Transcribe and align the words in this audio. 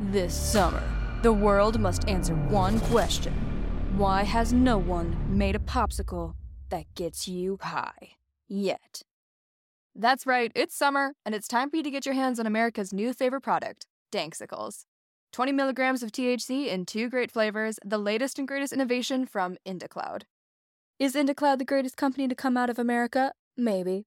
This 0.00 0.32
summer, 0.32 0.84
the 1.22 1.32
world 1.32 1.80
must 1.80 2.08
answer 2.08 2.32
one 2.32 2.78
question 2.82 3.34
Why 3.96 4.22
has 4.22 4.52
no 4.52 4.78
one 4.78 5.16
made 5.28 5.56
a 5.56 5.58
popsicle 5.58 6.34
that 6.68 6.84
gets 6.94 7.26
you 7.26 7.58
high 7.60 8.12
yet? 8.46 9.02
That's 9.96 10.24
right, 10.24 10.52
it's 10.54 10.76
summer, 10.76 11.14
and 11.26 11.34
it's 11.34 11.48
time 11.48 11.68
for 11.68 11.78
you 11.78 11.82
to 11.82 11.90
get 11.90 12.06
your 12.06 12.14
hands 12.14 12.38
on 12.38 12.46
America's 12.46 12.92
new 12.92 13.12
favorite 13.12 13.40
product, 13.40 13.86
Danksicles. 14.12 14.84
20 15.32 15.50
milligrams 15.50 16.04
of 16.04 16.12
THC 16.12 16.68
in 16.68 16.86
two 16.86 17.10
great 17.10 17.32
flavors, 17.32 17.80
the 17.84 17.98
latest 17.98 18.38
and 18.38 18.46
greatest 18.46 18.72
innovation 18.72 19.26
from 19.26 19.56
IndaCloud. 19.66 20.22
Is 21.00 21.16
IndaCloud 21.16 21.58
the 21.58 21.64
greatest 21.64 21.96
company 21.96 22.28
to 22.28 22.36
come 22.36 22.56
out 22.56 22.70
of 22.70 22.78
America? 22.78 23.32
Maybe. 23.56 24.06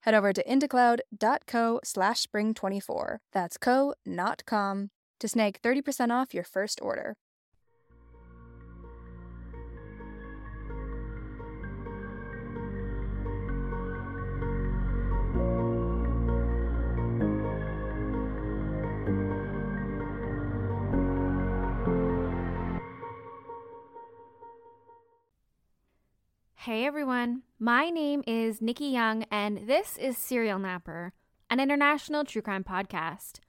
Head 0.00 0.14
over 0.14 0.32
to 0.32 0.44
indacloud.co 0.44 1.80
slash 1.84 2.26
spring24. 2.26 3.18
That's 3.32 3.58
co, 3.58 3.94
not 4.06 4.44
com, 4.46 4.90
to 5.20 5.28
snag 5.28 5.56
30% 5.62 6.10
off 6.10 6.34
your 6.34 6.44
first 6.44 6.80
order. 6.82 7.14
Hey 26.64 26.84
everyone, 26.84 27.40
my 27.58 27.88
name 27.88 28.22
is 28.26 28.60
Nikki 28.60 28.88
Young, 28.88 29.24
and 29.30 29.66
this 29.66 29.96
is 29.96 30.18
Serial 30.18 30.58
Napper, 30.58 31.14
an 31.48 31.58
international 31.58 32.22
true 32.22 32.42
crime 32.42 32.64
podcast. 32.64 33.40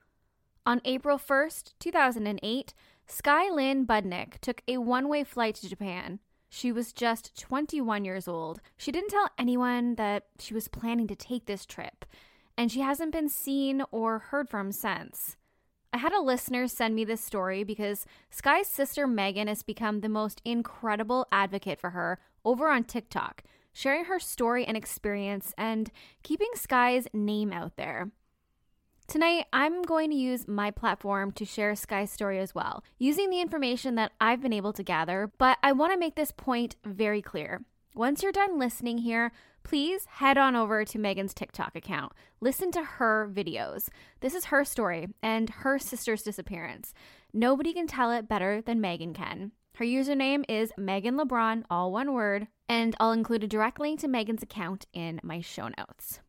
On 0.66 0.80
April 0.86 1.20
1st, 1.20 1.74
2008, 1.78 2.74
Skye 3.08 3.50
Lynn 3.50 3.86
Budnick 3.86 4.40
took 4.40 4.62
a 4.66 4.78
one 4.78 5.10
way 5.10 5.26
flight 5.26 5.56
to 5.56 5.68
Japan. 5.68 6.20
She 6.48 6.72
was 6.72 6.94
just 6.94 7.38
21 7.38 8.06
years 8.06 8.30
old. 8.30 8.62
She 8.78 8.94
didn't 8.94 9.10
tell 9.10 9.28
anyone 9.38 9.96
that 9.96 10.28
she 10.40 10.54
was 10.54 10.70
planning 10.70 11.08
to 11.08 11.16
take 11.18 11.48
this 11.48 11.66
trip, 11.66 12.06
and 12.58 12.72
she 12.72 12.80
hasn't 12.80 13.12
been 13.12 13.28
seen 13.28 13.84
or 13.92 14.20
heard 14.20 14.48
from 14.48 14.72
since. 14.72 15.36
I 15.94 15.98
had 15.98 16.14
a 16.14 16.22
listener 16.22 16.68
send 16.68 16.96
me 16.96 17.04
this 17.04 17.22
story 17.22 17.66
because 17.66 18.06
Skye's 18.30 18.68
sister 18.68 19.06
Megan 19.08 19.50
has 19.50 19.62
become 19.62 20.00
the 20.00 20.08
most 20.10 20.42
incredible 20.46 21.28
advocate 21.34 21.82
for 21.82 21.90
her 21.90 22.20
over 22.46 22.70
on 22.70 22.86
TikTok, 22.86 23.44
sharing 23.74 24.06
her 24.06 24.18
story 24.18 24.64
and 24.64 24.78
experience 24.78 25.54
and 25.58 25.92
keeping 26.24 26.48
Skye's 26.56 27.08
name 27.14 27.52
out 27.52 27.76
there. 27.76 28.10
Tonight, 29.06 29.48
I'm 29.52 29.82
going 29.82 30.10
to 30.12 30.16
use 30.16 30.48
my 30.48 30.72
platform 30.72 31.34
to 31.34 31.44
share 31.44 31.76
Skye's 31.76 32.10
story 32.10 32.40
as 32.40 32.56
well, 32.56 32.86
using 32.98 33.30
the 33.30 33.42
information 33.42 33.96
that 33.96 34.14
I've 34.22 34.42
been 34.42 34.54
able 34.54 34.72
to 34.72 34.84
gather, 34.84 35.30
but 35.38 35.58
I 35.62 35.74
want 35.74 35.92
to 35.92 36.00
make 36.00 36.16
this 36.16 36.32
point 36.32 36.78
very 36.86 37.22
clear. 37.22 37.66
Once 37.94 38.24
you're 38.24 38.32
done 38.32 38.58
listening 38.58 39.00
here, 39.00 39.34
please 39.64 40.06
head 40.06 40.38
on 40.38 40.56
over 40.56 40.84
to 40.86 41.00
Megan's 41.00 41.34
TikTok 41.34 41.76
account. 41.76 42.14
Listen 42.40 42.72
to 42.72 42.84
her 42.84 43.30
videos. 43.32 43.90
This 44.20 44.34
is 44.34 44.46
her 44.46 44.66
story 44.66 45.10
and 45.22 45.50
her 45.50 45.80
sister's 45.80 46.24
disappearance. 46.24 46.94
Nobody 47.34 47.74
can 47.74 47.88
tell 47.88 48.12
it 48.12 48.28
better 48.28 48.62
than 48.62 48.82
Megan 48.82 49.14
can. 49.14 49.52
Her 49.76 49.86
username 49.86 50.44
is 50.50 50.74
Megan 50.78 51.18
LeBron, 51.18 51.64
all 51.70 51.92
one 51.92 52.14
word, 52.14 52.48
and 52.68 52.96
I'll 53.00 53.14
include 53.14 53.44
a 53.44 53.48
direct 53.48 53.80
link 53.80 54.00
to 54.02 54.08
Megan's 54.08 54.44
account 54.44 54.86
in 54.94 55.20
my 55.24 55.42
show 55.42 55.70
notes. 55.78 56.20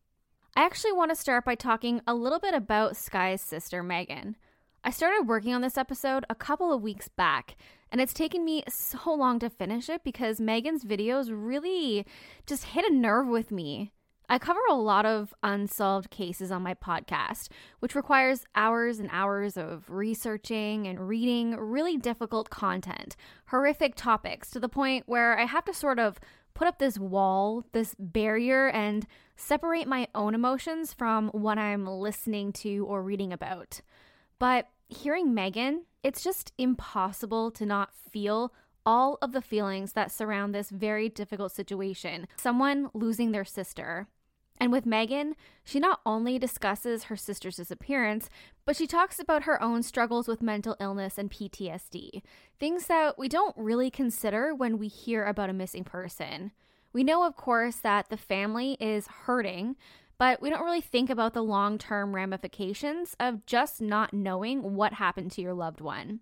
I 0.55 0.63
actually 0.63 0.93
want 0.93 1.11
to 1.11 1.15
start 1.15 1.45
by 1.45 1.55
talking 1.55 2.01
a 2.07 2.13
little 2.13 2.39
bit 2.39 2.53
about 2.53 2.95
Skye's 2.95 3.41
sister, 3.41 3.83
Megan. 3.83 4.37
I 4.83 4.91
started 4.91 5.27
working 5.27 5.53
on 5.53 5.61
this 5.61 5.77
episode 5.77 6.25
a 6.29 6.35
couple 6.35 6.73
of 6.73 6.81
weeks 6.81 7.07
back, 7.07 7.55
and 7.93 8.01
it's 8.01 8.11
taken 8.11 8.43
me 8.43 8.63
so 8.67 9.13
long 9.13 9.37
to 9.37 9.51
finish 9.51 9.87
it 9.87 10.03
because 10.03 10.41
Megan's 10.41 10.83
videos 10.83 11.27
really 11.31 12.07
just 12.47 12.63
hit 12.63 12.83
a 12.85 12.93
nerve 12.93 13.27
with 13.27 13.51
me. 13.51 13.91
I 14.27 14.39
cover 14.39 14.61
a 14.67 14.73
lot 14.73 15.05
of 15.05 15.31
unsolved 15.43 16.09
cases 16.09 16.51
on 16.51 16.63
my 16.63 16.73
podcast, 16.73 17.49
which 17.81 17.93
requires 17.93 18.45
hours 18.55 18.97
and 18.97 19.09
hours 19.11 19.57
of 19.57 19.91
researching 19.91 20.87
and 20.87 21.07
reading 21.07 21.55
really 21.55 21.95
difficult 21.97 22.49
content, 22.49 23.15
horrific 23.49 23.93
topics, 23.93 24.49
to 24.51 24.59
the 24.59 24.67
point 24.67 25.03
where 25.05 25.37
I 25.37 25.45
have 25.45 25.65
to 25.65 25.73
sort 25.73 25.99
of 25.99 26.19
put 26.55 26.67
up 26.67 26.79
this 26.79 26.97
wall, 26.97 27.63
this 27.73 27.95
barrier, 27.99 28.69
and 28.69 29.05
separate 29.35 29.87
my 29.87 30.07
own 30.15 30.33
emotions 30.33 30.93
from 30.93 31.27
what 31.29 31.59
I'm 31.59 31.85
listening 31.85 32.53
to 32.53 32.87
or 32.87 33.03
reading 33.03 33.31
about. 33.31 33.81
But 34.39 34.69
hearing 34.89 35.35
Megan, 35.35 35.83
it's 36.03 36.23
just 36.23 36.51
impossible 36.57 37.49
to 37.51 37.65
not 37.65 37.93
feel 38.11 38.53
all 38.85 39.17
of 39.21 39.31
the 39.31 39.41
feelings 39.41 39.93
that 39.93 40.11
surround 40.11 40.53
this 40.53 40.69
very 40.69 41.07
difficult 41.07 41.51
situation 41.51 42.27
someone 42.35 42.89
losing 42.93 43.31
their 43.31 43.45
sister. 43.45 44.07
And 44.59 44.71
with 44.71 44.85
Megan, 44.85 45.35
she 45.63 45.79
not 45.79 45.99
only 46.05 46.37
discusses 46.37 47.05
her 47.05 47.15
sister's 47.15 47.55
disappearance, 47.55 48.29
but 48.65 48.75
she 48.75 48.85
talks 48.85 49.19
about 49.19 49.43
her 49.43 49.61
own 49.61 49.81
struggles 49.83 50.27
with 50.27 50.41
mental 50.41 50.75
illness 50.79 51.17
and 51.17 51.31
PTSD, 51.31 52.21
things 52.59 52.85
that 52.87 53.17
we 53.17 53.27
don't 53.27 53.55
really 53.57 53.89
consider 53.89 54.53
when 54.53 54.77
we 54.77 54.87
hear 54.87 55.25
about 55.25 55.49
a 55.49 55.53
missing 55.53 55.83
person. 55.83 56.51
We 56.93 57.03
know, 57.03 57.25
of 57.25 57.35
course, 57.35 57.77
that 57.77 58.09
the 58.09 58.17
family 58.17 58.77
is 58.79 59.07
hurting, 59.07 59.75
but 60.23 60.41
we 60.41 60.49
don't 60.49 60.63
really 60.63 60.79
think 60.79 61.09
about 61.09 61.33
the 61.33 61.43
long 61.43 61.77
term 61.77 62.15
ramifications 62.15 63.13
of 63.19 63.45
just 63.45 63.81
not 63.81 64.13
knowing 64.13 64.73
what 64.73 64.93
happened 64.93 65.29
to 65.29 65.41
your 65.41 65.53
loved 65.53 65.81
one. 65.81 66.21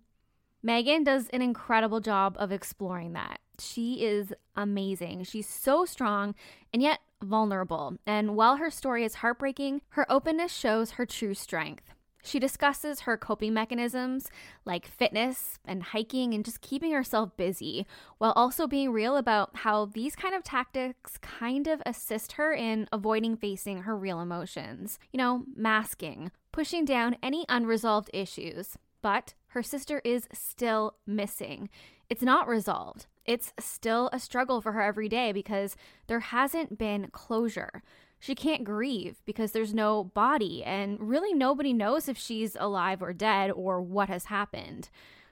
Megan 0.60 1.04
does 1.04 1.28
an 1.28 1.40
incredible 1.40 2.00
job 2.00 2.34
of 2.40 2.50
exploring 2.50 3.12
that. 3.12 3.38
She 3.60 4.04
is 4.04 4.34
amazing. 4.56 5.22
She's 5.22 5.48
so 5.48 5.84
strong 5.84 6.34
and 6.72 6.82
yet 6.82 6.98
vulnerable. 7.22 7.96
And 8.04 8.34
while 8.34 8.56
her 8.56 8.72
story 8.72 9.04
is 9.04 9.14
heartbreaking, 9.14 9.82
her 9.90 10.04
openness 10.10 10.52
shows 10.52 10.90
her 10.92 11.06
true 11.06 11.34
strength. 11.34 11.94
She 12.22 12.38
discusses 12.38 13.00
her 13.00 13.16
coping 13.16 13.52
mechanisms 13.52 14.30
like 14.64 14.86
fitness 14.86 15.58
and 15.64 15.82
hiking 15.82 16.32
and 16.32 16.44
just 16.44 16.60
keeping 16.60 16.92
herself 16.92 17.36
busy, 17.36 17.86
while 18.18 18.32
also 18.36 18.66
being 18.66 18.92
real 18.92 19.16
about 19.16 19.50
how 19.56 19.86
these 19.86 20.14
kind 20.14 20.34
of 20.34 20.44
tactics 20.44 21.18
kind 21.18 21.66
of 21.66 21.82
assist 21.84 22.32
her 22.32 22.54
in 22.54 22.88
avoiding 22.92 23.36
facing 23.36 23.82
her 23.82 23.96
real 23.96 24.20
emotions. 24.20 24.98
You 25.12 25.18
know, 25.18 25.44
masking, 25.54 26.30
pushing 26.52 26.84
down 26.84 27.16
any 27.22 27.44
unresolved 27.48 28.10
issues. 28.12 28.78
But 29.02 29.34
her 29.48 29.64
sister 29.64 30.00
is 30.04 30.28
still 30.32 30.94
missing. 31.06 31.68
It's 32.08 32.22
not 32.22 32.46
resolved. 32.46 33.06
It's 33.24 33.52
still 33.58 34.08
a 34.12 34.20
struggle 34.20 34.60
for 34.60 34.72
her 34.72 34.82
every 34.82 35.08
day 35.08 35.32
because 35.32 35.76
there 36.06 36.20
hasn't 36.20 36.78
been 36.78 37.08
closure. 37.10 37.82
She 38.22 38.36
can't 38.36 38.62
grieve 38.62 39.20
because 39.24 39.50
there's 39.50 39.74
no 39.74 40.04
body, 40.04 40.62
and 40.62 40.96
really 41.00 41.34
nobody 41.34 41.72
knows 41.72 42.08
if 42.08 42.16
she's 42.16 42.54
alive 42.54 43.02
or 43.02 43.12
dead 43.12 43.50
or 43.50 43.82
what 43.82 44.08
has 44.08 44.26
happened. 44.26 44.90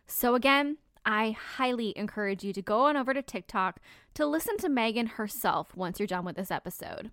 So, 0.09 0.35
again, 0.35 0.79
I 1.07 1.31
highly 1.31 1.97
encourage 1.97 2.43
you 2.43 2.53
to 2.53 2.61
go 2.61 2.81
on 2.87 2.97
over 2.97 3.15
to 3.15 3.23
TikTok 3.23 3.79
to 4.15 4.27
listen 4.27 4.57
to 4.57 4.69
Megan 4.69 5.07
herself 5.07 5.77
once 5.77 6.01
you're 6.01 6.09
done 6.09 6.25
with 6.25 6.35
this 6.35 6.51
episode. 6.51 7.13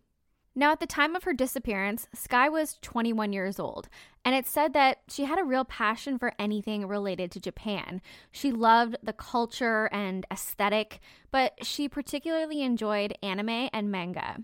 Now, 0.55 0.71
at 0.71 0.79
the 0.79 0.87
time 0.87 1.15
of 1.15 1.25
her 1.25 1.33
disappearance, 1.33 2.07
Skye 2.11 2.49
was 2.49 2.79
21 2.81 3.31
years 3.31 3.59
old, 3.59 3.87
and 4.25 4.33
it's 4.33 4.49
said 4.49 4.73
that 4.73 5.01
she 5.07 5.25
had 5.25 5.37
a 5.37 5.43
real 5.43 5.63
passion 5.63 6.17
for 6.17 6.33
anything 6.39 6.87
related 6.87 7.29
to 7.33 7.39
Japan. 7.39 8.01
She 8.31 8.51
loved 8.51 8.97
the 9.03 9.13
culture 9.13 9.89
and 9.91 10.25
aesthetic, 10.31 11.01
but 11.29 11.63
she 11.63 11.87
particularly 11.87 12.63
enjoyed 12.63 13.13
anime 13.21 13.69
and 13.71 13.91
manga. 13.91 14.37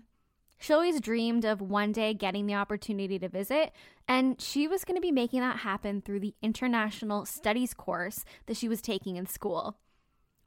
She 0.64 0.72
always 0.72 0.98
dreamed 0.98 1.44
of 1.44 1.60
one 1.60 1.92
day 1.92 2.14
getting 2.14 2.46
the 2.46 2.54
opportunity 2.54 3.18
to 3.18 3.28
visit, 3.28 3.74
and 4.08 4.40
she 4.40 4.66
was 4.66 4.82
going 4.82 4.94
to 4.94 5.02
be 5.02 5.12
making 5.12 5.40
that 5.40 5.58
happen 5.58 6.00
through 6.00 6.20
the 6.20 6.34
International 6.40 7.26
Studies 7.26 7.74
course 7.74 8.24
that 8.46 8.56
she 8.56 8.66
was 8.66 8.80
taking 8.80 9.16
in 9.16 9.26
school. 9.26 9.76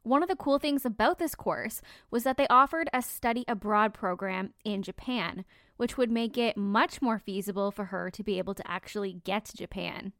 One 0.02 0.24
of 0.24 0.28
the 0.28 0.34
cool 0.34 0.58
things 0.58 0.84
about 0.84 1.20
this 1.20 1.36
course 1.36 1.80
was 2.10 2.24
that 2.24 2.36
they 2.36 2.48
offered 2.48 2.90
a 2.92 3.00
study 3.00 3.44
abroad 3.46 3.94
program 3.94 4.54
in 4.64 4.82
Japan, 4.82 5.44
which 5.76 5.96
would 5.96 6.10
make 6.10 6.36
it 6.36 6.56
much 6.56 7.00
more 7.00 7.20
feasible 7.20 7.70
for 7.70 7.84
her 7.84 8.10
to 8.10 8.24
be 8.24 8.38
able 8.38 8.54
to 8.54 8.68
actually 8.68 9.12
get 9.12 9.44
to 9.44 9.56
Japan. 9.56 10.12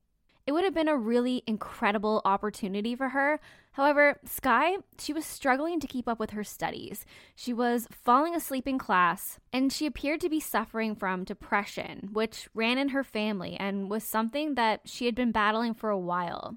It 0.48 0.52
would 0.52 0.64
have 0.64 0.72
been 0.72 0.88
a 0.88 0.96
really 0.96 1.42
incredible 1.46 2.22
opportunity 2.24 2.96
for 2.96 3.10
her. 3.10 3.38
However, 3.72 4.18
Skye, 4.24 4.78
she 4.98 5.12
was 5.12 5.26
struggling 5.26 5.78
to 5.78 5.86
keep 5.86 6.08
up 6.08 6.18
with 6.18 6.30
her 6.30 6.42
studies. 6.42 7.04
She 7.36 7.52
was 7.52 7.86
falling 7.90 8.34
asleep 8.34 8.66
in 8.66 8.78
class, 8.78 9.38
and 9.52 9.70
she 9.70 9.84
appeared 9.84 10.22
to 10.22 10.30
be 10.30 10.40
suffering 10.40 10.94
from 10.94 11.24
depression, 11.24 12.08
which 12.14 12.48
ran 12.54 12.78
in 12.78 12.88
her 12.88 13.04
family 13.04 13.58
and 13.60 13.90
was 13.90 14.02
something 14.04 14.54
that 14.54 14.80
she 14.86 15.04
had 15.04 15.14
been 15.14 15.32
battling 15.32 15.74
for 15.74 15.90
a 15.90 15.98
while. 15.98 16.56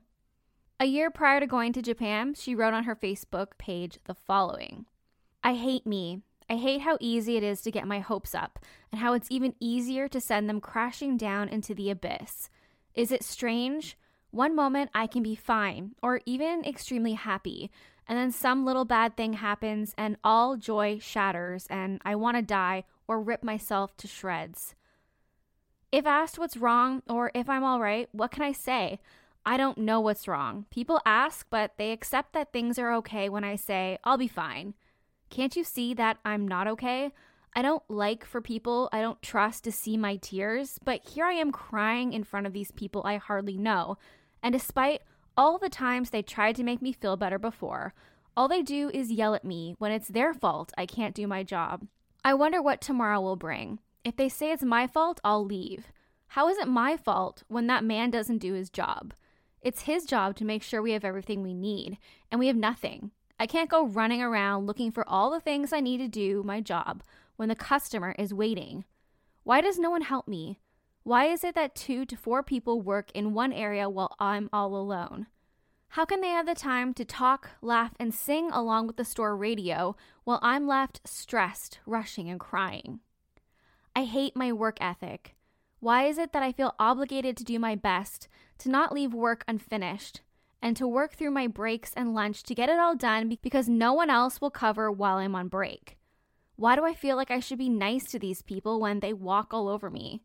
A 0.79 0.85
year 0.85 1.11
prior 1.11 1.41
to 1.41 1.45
going 1.45 1.73
to 1.73 1.81
Japan, 1.81 2.33
she 2.33 2.55
wrote 2.55 2.73
on 2.73 2.85
her 2.85 2.95
Facebook 2.95 3.57
page 3.57 3.99
the 4.05 4.15
following 4.15 4.85
I 5.43 5.55
hate 5.55 5.85
me. 5.85 6.21
I 6.49 6.55
hate 6.55 6.79
how 6.79 6.97
easy 7.01 7.35
it 7.35 7.43
is 7.43 7.59
to 7.63 7.71
get 7.71 7.85
my 7.85 7.99
hopes 7.99 8.33
up, 8.33 8.57
and 8.89 9.01
how 9.01 9.11
it's 9.11 9.27
even 9.29 9.53
easier 9.59 10.07
to 10.07 10.21
send 10.21 10.47
them 10.47 10.61
crashing 10.61 11.17
down 11.17 11.49
into 11.49 11.75
the 11.75 11.89
abyss. 11.89 12.49
Is 12.95 13.11
it 13.11 13.23
strange? 13.23 13.97
One 14.31 14.55
moment 14.55 14.91
I 14.93 15.07
can 15.07 15.23
be 15.23 15.35
fine 15.35 15.91
or 16.01 16.21
even 16.25 16.63
extremely 16.63 17.13
happy, 17.13 17.69
and 18.07 18.17
then 18.17 18.31
some 18.31 18.65
little 18.65 18.85
bad 18.85 19.15
thing 19.15 19.33
happens 19.33 19.93
and 19.97 20.17
all 20.23 20.57
joy 20.57 20.99
shatters 20.99 21.67
and 21.69 22.01
I 22.03 22.15
want 22.15 22.37
to 22.37 22.41
die 22.41 22.85
or 23.07 23.21
rip 23.21 23.43
myself 23.43 23.95
to 23.97 24.07
shreds. 24.07 24.75
If 25.91 26.05
asked 26.05 26.39
what's 26.39 26.57
wrong 26.57 27.03
or 27.09 27.31
if 27.35 27.49
I'm 27.49 27.63
all 27.63 27.81
right, 27.81 28.07
what 28.11 28.31
can 28.31 28.43
I 28.43 28.53
say? 28.53 28.99
I 29.45 29.57
don't 29.57 29.77
know 29.77 29.99
what's 29.99 30.27
wrong. 30.27 30.65
People 30.69 31.01
ask, 31.05 31.47
but 31.49 31.73
they 31.77 31.91
accept 31.91 32.33
that 32.33 32.53
things 32.53 32.77
are 32.77 32.93
okay 32.95 33.27
when 33.27 33.43
I 33.43 33.55
say, 33.55 33.97
I'll 34.03 34.17
be 34.17 34.27
fine. 34.27 34.75
Can't 35.29 35.55
you 35.55 35.63
see 35.63 35.93
that 35.95 36.17
I'm 36.23 36.47
not 36.47 36.67
okay? 36.67 37.11
I 37.53 37.61
don't 37.61 37.83
like 37.89 38.23
for 38.23 38.41
people 38.41 38.87
I 38.93 39.01
don't 39.01 39.21
trust 39.21 39.65
to 39.65 39.71
see 39.71 39.97
my 39.97 40.15
tears, 40.15 40.79
but 40.83 41.01
here 41.05 41.25
I 41.25 41.33
am 41.33 41.51
crying 41.51 42.13
in 42.13 42.23
front 42.23 42.47
of 42.47 42.53
these 42.53 42.71
people 42.71 43.01
I 43.03 43.17
hardly 43.17 43.57
know. 43.57 43.97
And 44.41 44.53
despite 44.53 45.01
all 45.35 45.57
the 45.57 45.69
times 45.69 46.09
they 46.09 46.21
tried 46.21 46.55
to 46.57 46.63
make 46.63 46.81
me 46.81 46.93
feel 46.93 47.17
better 47.17 47.37
before, 47.37 47.93
all 48.37 48.47
they 48.47 48.61
do 48.61 48.89
is 48.93 49.11
yell 49.11 49.35
at 49.35 49.43
me 49.43 49.75
when 49.79 49.91
it's 49.91 50.07
their 50.07 50.33
fault 50.33 50.71
I 50.77 50.85
can't 50.85 51.15
do 51.15 51.27
my 51.27 51.43
job. 51.43 51.87
I 52.23 52.33
wonder 52.33 52.61
what 52.61 52.79
tomorrow 52.79 53.19
will 53.19 53.35
bring. 53.35 53.79
If 54.05 54.15
they 54.15 54.29
say 54.29 54.51
it's 54.51 54.63
my 54.63 54.87
fault, 54.87 55.19
I'll 55.23 55.45
leave. 55.45 55.91
How 56.27 56.47
is 56.47 56.57
it 56.57 56.67
my 56.67 56.95
fault 56.95 57.43
when 57.49 57.67
that 57.67 57.83
man 57.83 58.09
doesn't 58.09 58.37
do 58.37 58.53
his 58.53 58.69
job? 58.69 59.13
It's 59.61 59.83
his 59.83 60.05
job 60.05 60.37
to 60.37 60.45
make 60.45 60.63
sure 60.63 60.81
we 60.81 60.93
have 60.93 61.03
everything 61.03 61.43
we 61.43 61.53
need, 61.53 61.97
and 62.31 62.39
we 62.39 62.47
have 62.47 62.55
nothing. 62.55 63.11
I 63.41 63.47
can't 63.47 63.71
go 63.71 63.87
running 63.87 64.21
around 64.21 64.67
looking 64.67 64.91
for 64.91 65.03
all 65.09 65.31
the 65.31 65.39
things 65.39 65.73
I 65.73 65.79
need 65.79 65.97
to 65.97 66.07
do 66.07 66.43
my 66.43 66.61
job 66.61 67.01
when 67.37 67.49
the 67.49 67.55
customer 67.55 68.13
is 68.19 68.31
waiting? 68.31 68.85
Why 69.43 69.61
does 69.61 69.79
no 69.79 69.89
one 69.89 70.03
help 70.03 70.27
me? 70.27 70.59
Why 71.01 71.25
is 71.25 71.43
it 71.43 71.55
that 71.55 71.73
two 71.73 72.05
to 72.05 72.15
four 72.15 72.43
people 72.43 72.83
work 72.83 73.09
in 73.15 73.33
one 73.33 73.51
area 73.51 73.89
while 73.89 74.15
I'm 74.19 74.47
all 74.53 74.75
alone? 74.75 75.25
How 75.87 76.05
can 76.05 76.21
they 76.21 76.27
have 76.27 76.45
the 76.45 76.53
time 76.53 76.93
to 76.93 77.03
talk, 77.03 77.49
laugh, 77.63 77.95
and 77.99 78.13
sing 78.13 78.51
along 78.51 78.85
with 78.85 78.97
the 78.97 79.03
store 79.03 79.35
radio 79.35 79.95
while 80.23 80.37
I'm 80.43 80.67
left 80.67 81.01
stressed, 81.03 81.79
rushing, 81.87 82.29
and 82.29 82.39
crying? 82.39 82.99
I 83.95 84.03
hate 84.03 84.35
my 84.35 84.53
work 84.53 84.77
ethic. 84.79 85.33
Why 85.79 86.03
is 86.03 86.19
it 86.19 86.31
that 86.33 86.43
I 86.43 86.51
feel 86.51 86.75
obligated 86.77 87.37
to 87.37 87.43
do 87.43 87.57
my 87.57 87.73
best, 87.73 88.27
to 88.59 88.69
not 88.69 88.93
leave 88.93 89.15
work 89.15 89.43
unfinished, 89.47 90.21
and 90.61 90.77
to 90.77 90.87
work 90.87 91.13
through 91.13 91.31
my 91.31 91.47
breaks 91.47 91.93
and 91.95 92.13
lunch 92.13 92.43
to 92.43 92.55
get 92.55 92.69
it 92.69 92.79
all 92.79 92.95
done 92.95 93.37
because 93.41 93.67
no 93.67 93.93
one 93.93 94.09
else 94.09 94.39
will 94.39 94.51
cover 94.51 94.91
while 94.91 95.17
I'm 95.17 95.35
on 95.35 95.47
break? 95.47 95.97
Why 96.55 96.75
do 96.75 96.85
I 96.85 96.93
feel 96.93 97.15
like 97.15 97.31
I 97.31 97.39
should 97.39 97.57
be 97.57 97.69
nice 97.69 98.05
to 98.11 98.19
these 98.19 98.41
people 98.41 98.79
when 98.79 98.99
they 98.99 99.13
walk 99.13 99.53
all 99.53 99.67
over 99.67 99.89
me? 99.89 100.21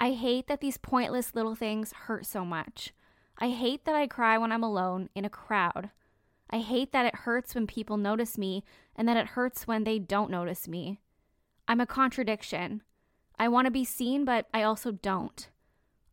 I 0.00 0.10
hate 0.12 0.48
that 0.48 0.60
these 0.60 0.76
pointless 0.76 1.34
little 1.34 1.54
things 1.54 1.92
hurt 1.92 2.26
so 2.26 2.44
much. 2.44 2.92
I 3.38 3.50
hate 3.50 3.84
that 3.84 3.94
I 3.94 4.06
cry 4.06 4.36
when 4.38 4.52
I'm 4.52 4.64
alone 4.64 5.08
in 5.14 5.24
a 5.24 5.30
crowd. 5.30 5.90
I 6.50 6.58
hate 6.58 6.92
that 6.92 7.06
it 7.06 7.14
hurts 7.20 7.54
when 7.54 7.66
people 7.66 7.96
notice 7.96 8.36
me 8.36 8.64
and 8.96 9.08
that 9.08 9.16
it 9.16 9.28
hurts 9.28 9.66
when 9.66 9.84
they 9.84 9.98
don't 9.98 10.30
notice 10.30 10.68
me. 10.68 10.98
I'm 11.66 11.80
a 11.80 11.86
contradiction. 11.86 12.82
I 13.38 13.48
want 13.48 13.66
to 13.66 13.70
be 13.70 13.84
seen, 13.84 14.24
but 14.24 14.46
I 14.52 14.62
also 14.62 14.92
don't. 14.92 15.48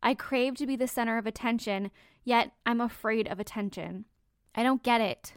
I 0.02 0.14
crave 0.14 0.54
to 0.56 0.66
be 0.66 0.74
the 0.74 0.88
center 0.88 1.18
of 1.18 1.26
attention, 1.26 1.90
yet 2.24 2.52
I'm 2.64 2.80
afraid 2.80 3.28
of 3.28 3.40
attention. 3.40 4.04
I 4.54 4.62
don't 4.62 4.82
get 4.82 5.00
it. 5.00 5.34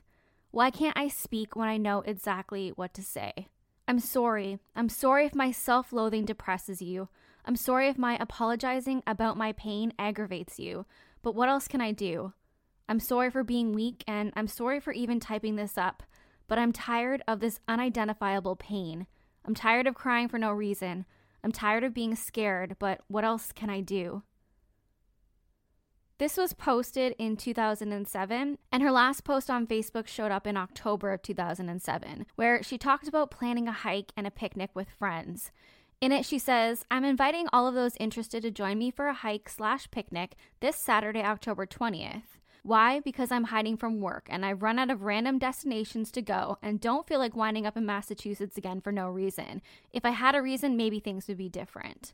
Why 0.51 0.71
can't 0.71 0.97
I 0.97 1.07
speak 1.07 1.55
when 1.55 1.67
I 1.67 1.77
know 1.77 2.01
exactly 2.01 2.69
what 2.69 2.93
to 2.93 3.01
say? 3.01 3.47
I'm 3.87 3.99
sorry. 3.99 4.59
I'm 4.75 4.89
sorry 4.89 5.25
if 5.25 5.35
my 5.35 5.51
self 5.51 5.93
loathing 5.93 6.25
depresses 6.25 6.81
you. 6.81 7.09
I'm 7.45 7.55
sorry 7.55 7.89
if 7.89 7.97
my 7.97 8.17
apologizing 8.19 9.03
about 9.05 9.37
my 9.37 9.51
pain 9.51 9.93
aggravates 9.99 10.59
you. 10.59 10.85
But 11.21 11.35
what 11.35 11.49
else 11.49 11.67
can 11.67 11.81
I 11.81 11.91
do? 11.91 12.33
I'm 12.87 12.99
sorry 12.99 13.29
for 13.29 13.43
being 13.43 13.73
weak 13.73 14.03
and 14.07 14.31
I'm 14.35 14.47
sorry 14.47 14.79
for 14.79 14.93
even 14.93 15.19
typing 15.19 15.55
this 15.55 15.77
up. 15.77 16.03
But 16.47 16.59
I'm 16.59 16.71
tired 16.71 17.23
of 17.27 17.39
this 17.39 17.59
unidentifiable 17.67 18.55
pain. 18.55 19.07
I'm 19.43 19.55
tired 19.55 19.87
of 19.87 19.95
crying 19.95 20.27
for 20.27 20.39
no 20.39 20.51
reason. 20.51 21.05
I'm 21.43 21.51
tired 21.51 21.83
of 21.83 21.93
being 21.93 22.15
scared, 22.15 22.75
but 22.79 23.01
what 23.07 23.23
else 23.23 23.51
can 23.51 23.69
I 23.69 23.81
do? 23.81 24.23
This 26.17 26.37
was 26.37 26.53
posted 26.53 27.13
in 27.19 27.35
2007, 27.35 28.57
and 28.71 28.83
her 28.83 28.91
last 28.91 29.25
post 29.25 29.49
on 29.49 29.67
Facebook 29.67 30.07
showed 30.07 30.31
up 30.31 30.47
in 30.47 30.55
October 30.55 31.11
of 31.11 31.21
2007, 31.21 32.25
where 32.35 32.63
she 32.63 32.77
talked 32.77 33.09
about 33.09 33.31
planning 33.31 33.67
a 33.67 33.73
hike 33.73 34.13
and 34.15 34.25
a 34.25 34.31
picnic 34.31 34.69
with 34.73 34.87
friends. 34.97 35.51
In 35.99 36.13
it, 36.13 36.25
she 36.25 36.39
says, 36.39 36.85
I'm 36.89 37.03
inviting 37.03 37.47
all 37.51 37.67
of 37.67 37.75
those 37.75 37.97
interested 37.99 38.43
to 38.43 38.51
join 38.51 38.77
me 38.77 38.91
for 38.91 39.07
a 39.07 39.13
hike 39.13 39.49
slash 39.49 39.91
picnic 39.91 40.35
this 40.61 40.77
Saturday, 40.77 41.21
October 41.21 41.65
20th. 41.65 42.39
Why? 42.63 43.01
Because 43.01 43.29
I'm 43.29 43.45
hiding 43.45 43.75
from 43.75 43.99
work 43.99 44.27
and 44.29 44.45
I've 44.45 44.63
run 44.63 44.79
out 44.79 44.89
of 44.89 45.03
random 45.03 45.37
destinations 45.37 46.11
to 46.11 46.21
go 46.21 46.57
and 46.61 46.79
don't 46.79 47.07
feel 47.07 47.19
like 47.19 47.35
winding 47.35 47.65
up 47.65 47.75
in 47.75 47.85
Massachusetts 47.85 48.57
again 48.57 48.79
for 48.79 48.91
no 48.91 49.09
reason. 49.09 49.61
If 49.91 50.05
I 50.05 50.11
had 50.11 50.33
a 50.33 50.41
reason, 50.41 50.77
maybe 50.77 50.99
things 50.99 51.27
would 51.27 51.37
be 51.37 51.49
different. 51.49 52.13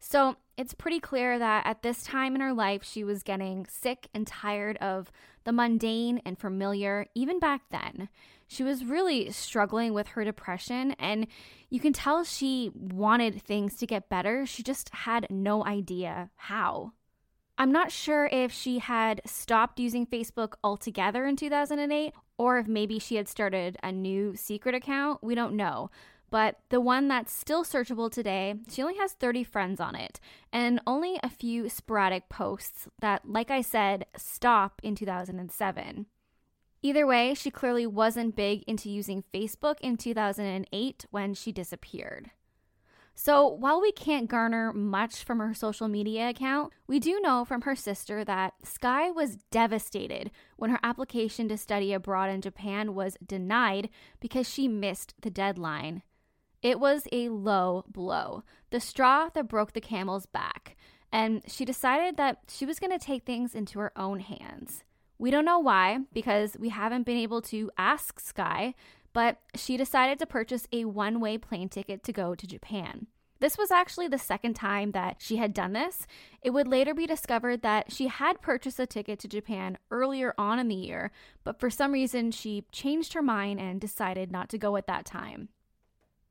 So 0.00 0.36
it's 0.56 0.74
pretty 0.74 0.98
clear 0.98 1.38
that 1.38 1.66
at 1.66 1.82
this 1.82 2.02
time 2.02 2.34
in 2.34 2.40
her 2.40 2.54
life, 2.54 2.82
she 2.82 3.04
was 3.04 3.22
getting 3.22 3.66
sick 3.66 4.08
and 4.12 4.26
tired 4.26 4.76
of 4.78 5.12
the 5.44 5.52
mundane 5.52 6.20
and 6.24 6.38
familiar, 6.38 7.06
even 7.14 7.38
back 7.38 7.62
then. 7.70 8.08
She 8.46 8.62
was 8.62 8.84
really 8.84 9.30
struggling 9.30 9.94
with 9.94 10.08
her 10.08 10.24
depression, 10.24 10.92
and 10.98 11.26
you 11.68 11.80
can 11.80 11.92
tell 11.92 12.24
she 12.24 12.72
wanted 12.74 13.40
things 13.40 13.76
to 13.76 13.86
get 13.86 14.08
better. 14.08 14.44
She 14.44 14.62
just 14.62 14.88
had 14.90 15.26
no 15.30 15.64
idea 15.64 16.30
how. 16.34 16.92
I'm 17.56 17.70
not 17.70 17.92
sure 17.92 18.26
if 18.32 18.50
she 18.50 18.78
had 18.78 19.20
stopped 19.26 19.78
using 19.78 20.06
Facebook 20.06 20.54
altogether 20.64 21.26
in 21.26 21.36
2008 21.36 22.14
or 22.38 22.58
if 22.58 22.66
maybe 22.66 22.98
she 22.98 23.16
had 23.16 23.28
started 23.28 23.76
a 23.82 23.92
new 23.92 24.34
secret 24.34 24.74
account. 24.74 25.22
We 25.22 25.34
don't 25.34 25.54
know. 25.54 25.90
But 26.30 26.60
the 26.68 26.80
one 26.80 27.08
that's 27.08 27.32
still 27.32 27.64
searchable 27.64 28.10
today, 28.10 28.54
she 28.70 28.82
only 28.82 28.96
has 28.98 29.12
30 29.12 29.42
friends 29.44 29.80
on 29.80 29.96
it 29.96 30.20
and 30.52 30.80
only 30.86 31.18
a 31.22 31.28
few 31.28 31.68
sporadic 31.68 32.28
posts 32.28 32.88
that, 33.00 33.28
like 33.28 33.50
I 33.50 33.60
said, 33.62 34.06
stop 34.16 34.80
in 34.84 34.94
2007. 34.94 36.06
Either 36.82 37.06
way, 37.06 37.34
she 37.34 37.50
clearly 37.50 37.86
wasn't 37.86 38.36
big 38.36 38.62
into 38.66 38.88
using 38.88 39.24
Facebook 39.34 39.76
in 39.80 39.96
2008 39.96 41.04
when 41.10 41.34
she 41.34 41.52
disappeared. 41.52 42.30
So, 43.14 43.46
while 43.46 43.82
we 43.82 43.92
can't 43.92 44.30
garner 44.30 44.72
much 44.72 45.24
from 45.24 45.40
her 45.40 45.52
social 45.52 45.88
media 45.88 46.30
account, 46.30 46.72
we 46.86 46.98
do 46.98 47.20
know 47.20 47.44
from 47.44 47.62
her 47.62 47.76
sister 47.76 48.24
that 48.24 48.54
Skye 48.64 49.10
was 49.10 49.36
devastated 49.50 50.30
when 50.56 50.70
her 50.70 50.78
application 50.82 51.46
to 51.48 51.58
study 51.58 51.92
abroad 51.92 52.30
in 52.30 52.40
Japan 52.40 52.94
was 52.94 53.18
denied 53.26 53.90
because 54.20 54.48
she 54.48 54.68
missed 54.68 55.12
the 55.20 55.28
deadline. 55.28 56.02
It 56.62 56.78
was 56.78 57.08
a 57.10 57.30
low 57.30 57.84
blow, 57.88 58.44
the 58.70 58.80
straw 58.80 59.30
that 59.34 59.48
broke 59.48 59.72
the 59.72 59.80
camel's 59.80 60.26
back, 60.26 60.76
and 61.10 61.42
she 61.46 61.64
decided 61.64 62.16
that 62.18 62.38
she 62.48 62.66
was 62.66 62.78
going 62.78 62.96
to 62.96 63.04
take 63.04 63.24
things 63.24 63.54
into 63.54 63.78
her 63.78 63.92
own 63.96 64.20
hands. 64.20 64.84
We 65.18 65.30
don't 65.30 65.44
know 65.44 65.58
why, 65.58 66.00
because 66.12 66.56
we 66.58 66.68
haven't 66.68 67.06
been 67.06 67.16
able 67.16 67.42
to 67.42 67.70
ask 67.78 68.20
Skye, 68.20 68.74
but 69.12 69.38
she 69.54 69.76
decided 69.76 70.18
to 70.18 70.26
purchase 70.26 70.66
a 70.72 70.84
one 70.84 71.20
way 71.20 71.38
plane 71.38 71.68
ticket 71.68 72.02
to 72.04 72.12
go 72.12 72.34
to 72.34 72.46
Japan. 72.46 73.06
This 73.40 73.56
was 73.56 73.70
actually 73.70 74.08
the 74.08 74.18
second 74.18 74.54
time 74.54 74.92
that 74.92 75.16
she 75.18 75.36
had 75.36 75.54
done 75.54 75.72
this. 75.72 76.06
It 76.42 76.50
would 76.50 76.68
later 76.68 76.92
be 76.92 77.06
discovered 77.06 77.62
that 77.62 77.90
she 77.90 78.08
had 78.08 78.42
purchased 78.42 78.78
a 78.78 78.86
ticket 78.86 79.18
to 79.20 79.28
Japan 79.28 79.78
earlier 79.90 80.34
on 80.36 80.58
in 80.58 80.68
the 80.68 80.74
year, 80.74 81.10
but 81.42 81.58
for 81.58 81.70
some 81.70 81.92
reason 81.92 82.32
she 82.32 82.66
changed 82.70 83.14
her 83.14 83.22
mind 83.22 83.58
and 83.58 83.80
decided 83.80 84.30
not 84.30 84.50
to 84.50 84.58
go 84.58 84.76
at 84.76 84.86
that 84.86 85.06
time. 85.06 85.48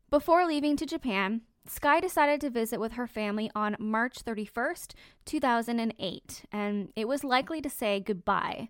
Before 0.10 0.48
leaving 0.48 0.76
to 0.78 0.88
Japan, 0.88 1.42
Skye 1.68 2.00
decided 2.00 2.42
to 2.42 2.50
visit 2.50 2.80
with 2.80 2.94
her 2.94 3.06
family 3.06 3.52
on 3.54 3.76
March 3.78 4.26
31st, 4.26 4.96
2008, 5.26 6.46
and 6.52 6.92
it 6.96 7.08
was 7.08 7.24
likely 7.24 7.62
to 7.62 7.70
say 7.70 8.00
goodbye. 8.00 8.70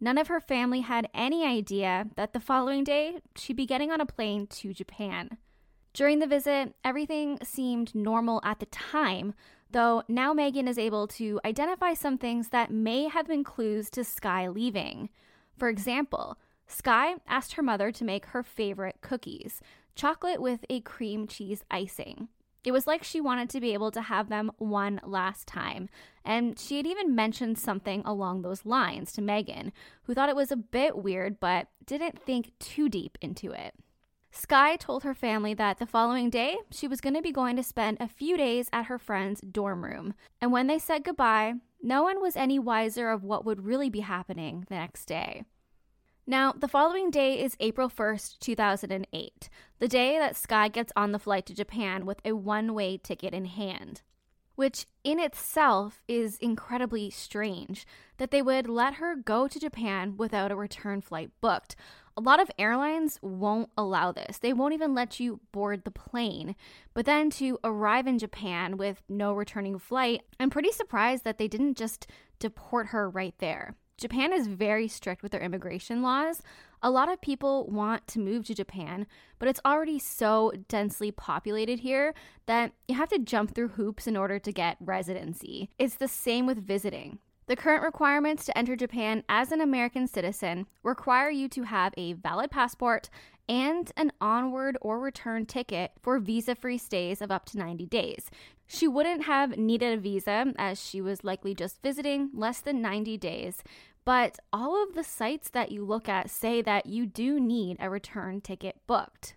None 0.00 0.16
of 0.16 0.28
her 0.28 0.40
family 0.40 0.80
had 0.80 1.10
any 1.12 1.44
idea 1.44 2.06
that 2.16 2.32
the 2.32 2.40
following 2.40 2.82
day 2.82 3.18
she'd 3.36 3.56
be 3.56 3.66
getting 3.66 3.90
on 3.90 4.00
a 4.00 4.06
plane 4.06 4.46
to 4.46 4.72
Japan. 4.72 5.36
During 5.92 6.18
the 6.18 6.26
visit, 6.26 6.74
everything 6.82 7.36
seemed 7.42 7.94
normal 7.94 8.40
at 8.42 8.58
the 8.58 8.66
time, 8.66 9.34
though 9.70 10.02
now 10.08 10.32
Megan 10.32 10.66
is 10.66 10.78
able 10.78 11.06
to 11.08 11.38
identify 11.44 11.92
some 11.92 12.16
things 12.16 12.48
that 12.48 12.70
may 12.70 13.08
have 13.08 13.28
been 13.28 13.44
clues 13.44 13.90
to 13.90 14.02
Skye 14.02 14.48
leaving. 14.48 15.10
For 15.58 15.68
example, 15.68 16.38
Skye 16.66 17.16
asked 17.26 17.54
her 17.54 17.62
mother 17.62 17.92
to 17.92 18.04
make 18.04 18.26
her 18.26 18.42
favorite 18.42 19.02
cookies 19.02 19.60
chocolate 19.94 20.40
with 20.40 20.64
a 20.68 20.80
cream 20.80 21.26
cheese 21.26 21.64
icing. 21.70 22.28
It 22.64 22.72
was 22.72 22.86
like 22.86 23.02
she 23.02 23.20
wanted 23.20 23.48
to 23.50 23.60
be 23.60 23.72
able 23.72 23.90
to 23.92 24.02
have 24.02 24.28
them 24.28 24.52
one 24.58 25.00
last 25.02 25.46
time. 25.46 25.88
And 26.24 26.58
she 26.58 26.76
had 26.76 26.86
even 26.86 27.14
mentioned 27.14 27.58
something 27.58 28.02
along 28.04 28.42
those 28.42 28.66
lines 28.66 29.12
to 29.12 29.22
Megan, 29.22 29.72
who 30.02 30.14
thought 30.14 30.28
it 30.28 30.36
was 30.36 30.52
a 30.52 30.56
bit 30.56 30.98
weird 30.98 31.40
but 31.40 31.68
didn't 31.86 32.22
think 32.22 32.52
too 32.58 32.88
deep 32.88 33.16
into 33.22 33.52
it. 33.52 33.74
Skye 34.32 34.76
told 34.76 35.02
her 35.02 35.14
family 35.14 35.54
that 35.54 35.78
the 35.78 35.86
following 35.86 36.30
day 36.30 36.58
she 36.70 36.86
was 36.86 37.00
going 37.00 37.14
to 37.14 37.22
be 37.22 37.32
going 37.32 37.56
to 37.56 37.62
spend 37.62 37.96
a 37.98 38.06
few 38.06 38.36
days 38.36 38.68
at 38.72 38.86
her 38.86 38.98
friend's 38.98 39.40
dorm 39.40 39.84
room. 39.84 40.14
And 40.40 40.52
when 40.52 40.66
they 40.66 40.78
said 40.78 41.02
goodbye, 41.02 41.54
no 41.82 42.02
one 42.02 42.20
was 42.20 42.36
any 42.36 42.58
wiser 42.58 43.10
of 43.10 43.24
what 43.24 43.44
would 43.44 43.64
really 43.64 43.90
be 43.90 44.00
happening 44.00 44.66
the 44.68 44.76
next 44.76 45.06
day. 45.06 45.44
Now, 46.30 46.52
the 46.52 46.68
following 46.68 47.10
day 47.10 47.42
is 47.42 47.56
April 47.58 47.90
1st, 47.90 48.38
2008, 48.38 49.48
the 49.80 49.88
day 49.88 50.16
that 50.16 50.36
Skye 50.36 50.68
gets 50.68 50.92
on 50.94 51.10
the 51.10 51.18
flight 51.18 51.44
to 51.46 51.54
Japan 51.56 52.06
with 52.06 52.20
a 52.24 52.36
one 52.36 52.72
way 52.72 52.98
ticket 52.98 53.34
in 53.34 53.46
hand 53.46 54.02
which 54.60 54.84
in 55.04 55.18
itself 55.18 56.02
is 56.06 56.36
incredibly 56.36 57.08
strange 57.08 57.86
that 58.18 58.30
they 58.30 58.42
would 58.42 58.68
let 58.68 58.96
her 58.96 59.16
go 59.16 59.48
to 59.48 59.58
Japan 59.58 60.18
without 60.18 60.52
a 60.52 60.54
return 60.54 61.00
flight 61.00 61.30
booked. 61.40 61.74
A 62.14 62.20
lot 62.20 62.42
of 62.42 62.50
airlines 62.58 63.18
won't 63.22 63.70
allow 63.78 64.12
this. 64.12 64.36
They 64.36 64.52
won't 64.52 64.74
even 64.74 64.94
let 64.94 65.18
you 65.18 65.40
board 65.50 65.84
the 65.84 65.90
plane. 65.90 66.54
But 66.92 67.06
then 67.06 67.30
to 67.30 67.58
arrive 67.64 68.06
in 68.06 68.18
Japan 68.18 68.76
with 68.76 69.02
no 69.08 69.32
returning 69.32 69.78
flight, 69.78 70.24
I'm 70.38 70.50
pretty 70.50 70.72
surprised 70.72 71.24
that 71.24 71.38
they 71.38 71.48
didn't 71.48 71.78
just 71.78 72.06
deport 72.38 72.88
her 72.88 73.08
right 73.08 73.34
there. 73.38 73.76
Japan 74.00 74.32
is 74.32 74.46
very 74.46 74.88
strict 74.88 75.22
with 75.22 75.30
their 75.30 75.42
immigration 75.42 76.00
laws. 76.02 76.42
A 76.82 76.90
lot 76.90 77.12
of 77.12 77.20
people 77.20 77.66
want 77.66 78.06
to 78.08 78.18
move 78.18 78.46
to 78.46 78.54
Japan, 78.54 79.06
but 79.38 79.46
it's 79.46 79.60
already 79.64 79.98
so 79.98 80.52
densely 80.68 81.10
populated 81.10 81.80
here 81.80 82.14
that 82.46 82.72
you 82.88 82.94
have 82.94 83.10
to 83.10 83.18
jump 83.18 83.54
through 83.54 83.68
hoops 83.68 84.06
in 84.06 84.16
order 84.16 84.38
to 84.38 84.52
get 84.52 84.78
residency. 84.80 85.68
It's 85.78 85.96
the 85.96 86.08
same 86.08 86.46
with 86.46 86.66
visiting. 86.66 87.18
The 87.46 87.56
current 87.56 87.82
requirements 87.82 88.46
to 88.46 88.56
enter 88.56 88.74
Japan 88.74 89.22
as 89.28 89.52
an 89.52 89.60
American 89.60 90.06
citizen 90.06 90.66
require 90.82 91.28
you 91.28 91.48
to 91.48 91.64
have 91.64 91.92
a 91.96 92.14
valid 92.14 92.50
passport 92.50 93.10
and 93.48 93.90
an 93.96 94.12
onward 94.20 94.78
or 94.80 95.00
return 95.00 95.44
ticket 95.44 95.90
for 96.00 96.20
visa 96.20 96.54
free 96.54 96.78
stays 96.78 97.20
of 97.20 97.32
up 97.32 97.46
to 97.46 97.58
90 97.58 97.84
days. 97.86 98.30
She 98.68 98.86
wouldn't 98.86 99.24
have 99.24 99.58
needed 99.58 99.98
a 99.98 100.00
visa 100.00 100.54
as 100.56 100.80
she 100.80 101.00
was 101.00 101.24
likely 101.24 101.56
just 101.56 101.82
visiting 101.82 102.30
less 102.32 102.60
than 102.60 102.80
90 102.80 103.18
days, 103.18 103.64
but 104.04 104.38
all 104.52 104.82
of 104.82 104.94
the 104.94 105.04
sites 105.04 105.50
that 105.50 105.70
you 105.70 105.84
look 105.84 106.08
at 106.08 106.30
say 106.30 106.62
that 106.62 106.86
you 106.86 107.06
do 107.06 107.38
need 107.38 107.76
a 107.80 107.90
return 107.90 108.40
ticket 108.40 108.76
booked. 108.86 109.36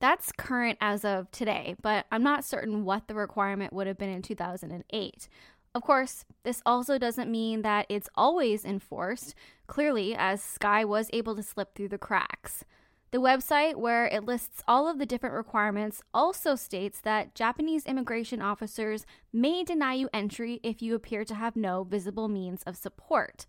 That's 0.00 0.30
current 0.30 0.78
as 0.80 1.04
of 1.04 1.30
today, 1.30 1.74
but 1.82 2.06
I'm 2.12 2.22
not 2.22 2.44
certain 2.44 2.84
what 2.84 3.08
the 3.08 3.14
requirement 3.14 3.72
would 3.72 3.88
have 3.88 3.98
been 3.98 4.10
in 4.10 4.22
2008. 4.22 5.28
Of 5.74 5.82
course, 5.82 6.24
this 6.44 6.62
also 6.64 6.98
doesn't 6.98 7.30
mean 7.30 7.62
that 7.62 7.86
it's 7.88 8.08
always 8.14 8.64
enforced, 8.64 9.34
clearly, 9.66 10.14
as 10.14 10.42
Skye 10.42 10.84
was 10.84 11.10
able 11.12 11.34
to 11.36 11.42
slip 11.42 11.74
through 11.74 11.88
the 11.88 11.98
cracks. 11.98 12.64
The 13.10 13.18
website, 13.18 13.76
where 13.76 14.06
it 14.06 14.24
lists 14.24 14.62
all 14.68 14.88
of 14.88 14.98
the 14.98 15.06
different 15.06 15.34
requirements, 15.34 16.02
also 16.12 16.54
states 16.54 17.00
that 17.00 17.34
Japanese 17.34 17.86
immigration 17.86 18.42
officers 18.42 19.06
may 19.32 19.64
deny 19.64 19.94
you 19.94 20.10
entry 20.12 20.60
if 20.62 20.82
you 20.82 20.94
appear 20.94 21.24
to 21.24 21.34
have 21.34 21.56
no 21.56 21.84
visible 21.84 22.28
means 22.28 22.62
of 22.64 22.76
support 22.76 23.46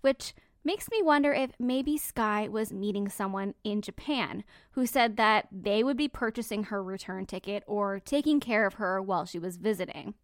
which 0.00 0.34
makes 0.64 0.90
me 0.90 1.00
wonder 1.02 1.32
if 1.32 1.52
maybe 1.58 1.96
Skye 1.96 2.48
was 2.48 2.72
meeting 2.72 3.08
someone 3.08 3.54
in 3.64 3.80
Japan 3.80 4.44
who 4.72 4.86
said 4.86 5.16
that 5.16 5.48
they 5.50 5.82
would 5.82 5.96
be 5.96 6.08
purchasing 6.08 6.64
her 6.64 6.82
return 6.82 7.26
ticket 7.26 7.62
or 7.66 8.00
taking 8.00 8.40
care 8.40 8.66
of 8.66 8.74
her 8.74 9.00
while 9.00 9.24
she 9.24 9.38
was 9.38 9.56
visiting. 9.56 10.14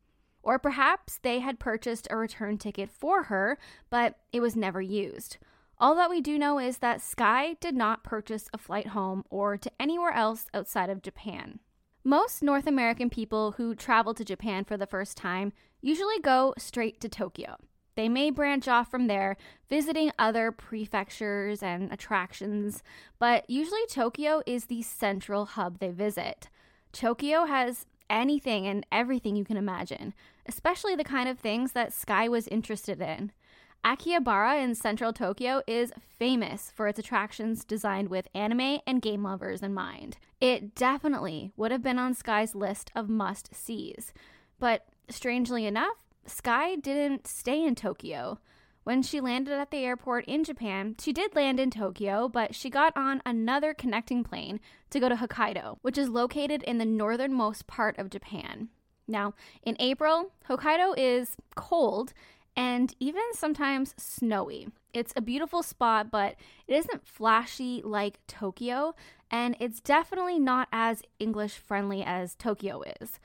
Or 0.42 0.58
perhaps 0.58 1.18
they 1.22 1.40
had 1.40 1.58
purchased 1.58 2.06
a 2.10 2.16
return 2.16 2.58
ticket 2.58 2.90
for 2.90 3.24
her, 3.24 3.56
but 3.88 4.18
it 4.32 4.40
was 4.40 4.54
never 4.54 4.82
used. 4.82 5.38
All 5.78 5.94
that 5.96 6.10
we 6.10 6.20
do 6.20 6.38
know 6.38 6.58
is 6.58 6.78
that 6.78 7.00
Skye 7.00 7.56
did 7.60 7.74
not 7.74 8.04
purchase 8.04 8.48
a 8.52 8.58
flight 8.58 8.88
home 8.88 9.24
or 9.30 9.56
to 9.56 9.72
anywhere 9.80 10.12
else 10.12 10.46
outside 10.52 10.90
of 10.90 11.02
Japan. 11.02 11.60
Most 12.04 12.42
North 12.42 12.66
American 12.66 13.08
people 13.08 13.52
who 13.52 13.74
travel 13.74 14.12
to 14.12 14.24
Japan 14.24 14.64
for 14.64 14.76
the 14.76 14.86
first 14.86 15.16
time 15.16 15.52
usually 15.80 16.20
go 16.20 16.52
straight 16.58 17.00
to 17.00 17.08
Tokyo. 17.08 17.56
They 17.96 18.08
may 18.08 18.30
branch 18.30 18.66
off 18.66 18.90
from 18.90 19.06
there, 19.06 19.36
visiting 19.68 20.10
other 20.18 20.50
prefectures 20.50 21.62
and 21.62 21.92
attractions, 21.92 22.82
but 23.18 23.48
usually 23.48 23.86
Tokyo 23.88 24.42
is 24.46 24.66
the 24.66 24.82
central 24.82 25.44
hub 25.44 25.78
they 25.78 25.90
visit. 25.90 26.48
Tokyo 26.92 27.44
has 27.44 27.86
anything 28.10 28.66
and 28.66 28.84
everything 28.90 29.36
you 29.36 29.44
can 29.44 29.56
imagine, 29.56 30.14
especially 30.46 30.94
the 30.94 31.04
kind 31.04 31.28
of 31.28 31.38
things 31.38 31.72
that 31.72 31.92
Skye 31.92 32.28
was 32.28 32.48
interested 32.48 33.00
in. 33.00 33.32
Akihabara 33.84 34.62
in 34.62 34.74
central 34.74 35.12
Tokyo 35.12 35.60
is 35.66 35.92
famous 35.98 36.72
for 36.74 36.88
its 36.88 36.98
attractions 36.98 37.64
designed 37.64 38.08
with 38.08 38.28
anime 38.34 38.78
and 38.86 39.02
game 39.02 39.22
lovers 39.22 39.62
in 39.62 39.74
mind. 39.74 40.16
It 40.40 40.74
definitely 40.74 41.52
would 41.56 41.70
have 41.70 41.82
been 41.82 41.98
on 41.98 42.14
Skye's 42.14 42.54
list 42.54 42.90
of 42.94 43.10
must 43.10 43.54
sees. 43.54 44.14
But 44.58 44.86
strangely 45.10 45.66
enough, 45.66 46.03
Skye 46.26 46.76
didn't 46.76 47.26
stay 47.26 47.64
in 47.64 47.74
Tokyo. 47.74 48.38
When 48.84 49.02
she 49.02 49.20
landed 49.20 49.54
at 49.54 49.70
the 49.70 49.78
airport 49.78 50.26
in 50.26 50.44
Japan, 50.44 50.96
she 51.00 51.12
did 51.12 51.34
land 51.34 51.58
in 51.58 51.70
Tokyo, 51.70 52.28
but 52.28 52.54
she 52.54 52.68
got 52.68 52.94
on 52.96 53.22
another 53.24 53.72
connecting 53.72 54.22
plane 54.22 54.60
to 54.90 55.00
go 55.00 55.08
to 55.08 55.16
Hokkaido, 55.16 55.78
which 55.80 55.96
is 55.96 56.10
located 56.10 56.62
in 56.62 56.76
the 56.76 56.84
northernmost 56.84 57.66
part 57.66 57.98
of 57.98 58.10
Japan. 58.10 58.68
Now, 59.08 59.34
in 59.62 59.76
April, 59.78 60.32
Hokkaido 60.48 60.94
is 60.96 61.36
cold 61.54 62.12
and 62.56 62.94
even 63.00 63.22
sometimes 63.32 63.94
snowy. 63.96 64.68
It's 64.92 65.12
a 65.16 65.22
beautiful 65.22 65.62
spot, 65.62 66.10
but 66.10 66.36
it 66.68 66.74
isn't 66.74 67.06
flashy 67.06 67.82
like 67.84 68.20
Tokyo, 68.26 68.94
and 69.30 69.56
it's 69.58 69.80
definitely 69.80 70.38
not 70.38 70.68
as 70.70 71.02
English 71.18 71.54
friendly 71.54 72.02
as 72.04 72.34
Tokyo 72.34 72.82
is. 73.00 73.18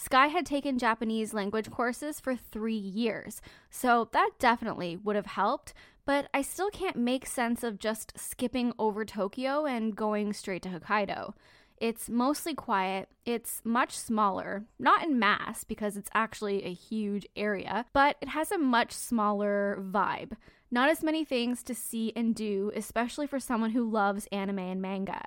Skye 0.00 0.28
had 0.28 0.46
taken 0.46 0.78
Japanese 0.78 1.34
language 1.34 1.72
courses 1.72 2.20
for 2.20 2.36
three 2.36 2.76
years, 2.76 3.42
so 3.68 4.08
that 4.12 4.30
definitely 4.38 4.96
would 4.96 5.16
have 5.16 5.26
helped, 5.26 5.74
but 6.06 6.28
I 6.32 6.40
still 6.40 6.70
can't 6.70 6.96
make 6.96 7.26
sense 7.26 7.64
of 7.64 7.80
just 7.80 8.16
skipping 8.16 8.72
over 8.78 9.04
Tokyo 9.04 9.66
and 9.66 9.96
going 9.96 10.32
straight 10.32 10.62
to 10.62 10.68
Hokkaido. 10.68 11.34
It's 11.78 12.08
mostly 12.08 12.54
quiet, 12.54 13.08
it's 13.24 13.60
much 13.64 13.98
smaller, 13.98 14.66
not 14.78 15.02
in 15.02 15.18
mass 15.18 15.64
because 15.64 15.96
it's 15.96 16.10
actually 16.14 16.64
a 16.64 16.72
huge 16.72 17.26
area, 17.34 17.84
but 17.92 18.16
it 18.20 18.28
has 18.28 18.52
a 18.52 18.58
much 18.58 18.92
smaller 18.92 19.82
vibe. 19.90 20.32
Not 20.70 20.90
as 20.90 21.02
many 21.02 21.24
things 21.24 21.64
to 21.64 21.74
see 21.74 22.12
and 22.14 22.36
do, 22.36 22.70
especially 22.76 23.26
for 23.26 23.40
someone 23.40 23.70
who 23.70 23.90
loves 23.90 24.28
anime 24.30 24.60
and 24.60 24.80
manga. 24.80 25.22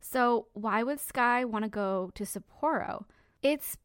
So, 0.00 0.46
why 0.52 0.84
would 0.84 1.00
Skye 1.00 1.44
want 1.44 1.64
to 1.64 1.68
go 1.68 2.12
to 2.14 2.24
Sapporo? 2.24 3.06
It's 3.42 3.76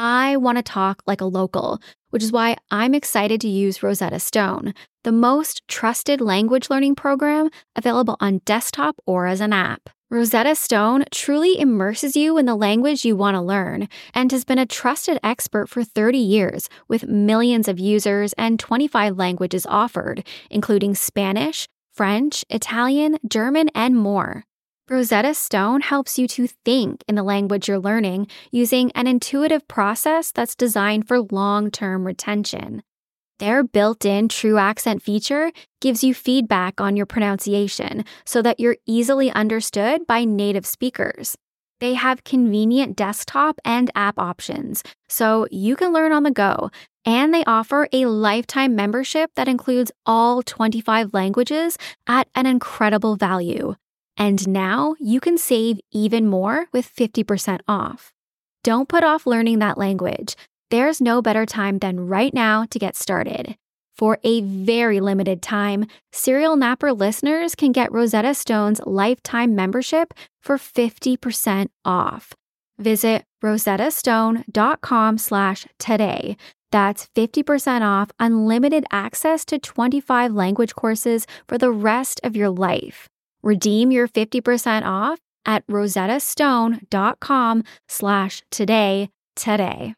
I 0.00 0.36
want 0.36 0.58
to 0.58 0.62
talk 0.62 1.02
like 1.08 1.20
a 1.20 1.24
local, 1.24 1.82
which 2.10 2.22
is 2.22 2.30
why 2.30 2.56
I'm 2.70 2.94
excited 2.94 3.40
to 3.40 3.48
use 3.48 3.82
Rosetta 3.82 4.20
Stone, 4.20 4.72
the 5.02 5.10
most 5.10 5.66
trusted 5.66 6.20
language 6.20 6.70
learning 6.70 6.94
program 6.94 7.50
available 7.74 8.16
on 8.20 8.40
desktop 8.44 8.94
or 9.06 9.26
as 9.26 9.40
an 9.40 9.52
app. 9.52 9.90
Rosetta 10.08 10.54
Stone 10.54 11.06
truly 11.10 11.58
immerses 11.58 12.16
you 12.16 12.38
in 12.38 12.46
the 12.46 12.54
language 12.54 13.04
you 13.04 13.16
want 13.16 13.34
to 13.34 13.40
learn 13.40 13.88
and 14.14 14.30
has 14.30 14.44
been 14.44 14.58
a 14.60 14.66
trusted 14.66 15.18
expert 15.24 15.68
for 15.68 15.82
30 15.82 16.16
years 16.16 16.68
with 16.86 17.08
millions 17.08 17.66
of 17.66 17.80
users 17.80 18.32
and 18.34 18.60
25 18.60 19.18
languages 19.18 19.66
offered, 19.66 20.24
including 20.48 20.94
Spanish, 20.94 21.66
French, 21.92 22.44
Italian, 22.48 23.18
German, 23.28 23.68
and 23.74 23.96
more. 23.96 24.44
Rosetta 24.90 25.34
Stone 25.34 25.82
helps 25.82 26.18
you 26.18 26.26
to 26.28 26.46
think 26.46 27.04
in 27.06 27.14
the 27.14 27.22
language 27.22 27.68
you're 27.68 27.78
learning 27.78 28.26
using 28.50 28.90
an 28.92 29.06
intuitive 29.06 29.68
process 29.68 30.32
that's 30.32 30.56
designed 30.56 31.06
for 31.06 31.20
long 31.20 31.70
term 31.70 32.06
retention. 32.06 32.82
Their 33.38 33.62
built 33.62 34.06
in 34.06 34.30
true 34.30 34.56
accent 34.56 35.02
feature 35.02 35.52
gives 35.82 36.02
you 36.02 36.14
feedback 36.14 36.80
on 36.80 36.96
your 36.96 37.04
pronunciation 37.04 38.06
so 38.24 38.40
that 38.40 38.58
you're 38.58 38.78
easily 38.86 39.30
understood 39.32 40.06
by 40.06 40.24
native 40.24 40.64
speakers. 40.64 41.36
They 41.80 41.92
have 41.92 42.24
convenient 42.24 42.96
desktop 42.96 43.60
and 43.66 43.90
app 43.94 44.18
options, 44.18 44.82
so 45.06 45.46
you 45.50 45.76
can 45.76 45.92
learn 45.92 46.12
on 46.12 46.22
the 46.22 46.30
go. 46.30 46.70
And 47.04 47.34
they 47.34 47.44
offer 47.44 47.88
a 47.92 48.06
lifetime 48.06 48.74
membership 48.74 49.32
that 49.36 49.48
includes 49.48 49.92
all 50.06 50.42
25 50.42 51.12
languages 51.12 51.76
at 52.06 52.26
an 52.34 52.46
incredible 52.46 53.16
value. 53.16 53.74
And 54.18 54.48
now 54.48 54.96
you 54.98 55.20
can 55.20 55.38
save 55.38 55.80
even 55.92 56.26
more 56.26 56.66
with 56.72 56.92
50% 56.94 57.60
off. 57.68 58.12
Don't 58.64 58.88
put 58.88 59.04
off 59.04 59.26
learning 59.26 59.60
that 59.60 59.78
language. 59.78 60.34
There's 60.70 61.00
no 61.00 61.22
better 61.22 61.46
time 61.46 61.78
than 61.78 62.08
right 62.08 62.34
now 62.34 62.66
to 62.70 62.78
get 62.78 62.96
started. 62.96 63.56
For 63.96 64.18
a 64.22 64.42
very 64.42 65.00
limited 65.00 65.40
time, 65.40 65.86
Serial 66.12 66.56
Napper 66.56 66.92
listeners 66.92 67.54
can 67.54 67.72
get 67.72 67.90
Rosetta 67.90 68.34
Stone's 68.34 68.80
lifetime 68.84 69.54
membership 69.54 70.12
for 70.42 70.56
50% 70.56 71.68
off. 71.84 72.32
Visit 72.78 73.24
rosettastone.com 73.42 75.18
slash 75.18 75.66
today. 75.78 76.36
That's 76.70 77.08
50% 77.16 77.82
off 77.82 78.10
unlimited 78.20 78.84
access 78.92 79.44
to 79.46 79.58
25 79.58 80.32
language 80.32 80.74
courses 80.74 81.26
for 81.48 81.58
the 81.58 81.70
rest 81.70 82.20
of 82.22 82.36
your 82.36 82.50
life. 82.50 83.08
Redeem 83.42 83.90
your 83.90 84.08
50% 84.08 84.84
off 84.84 85.18
at 85.46 85.66
rosettastone.com 85.66 87.64
slash 87.88 88.42
today 88.50 89.10
today. 89.34 89.94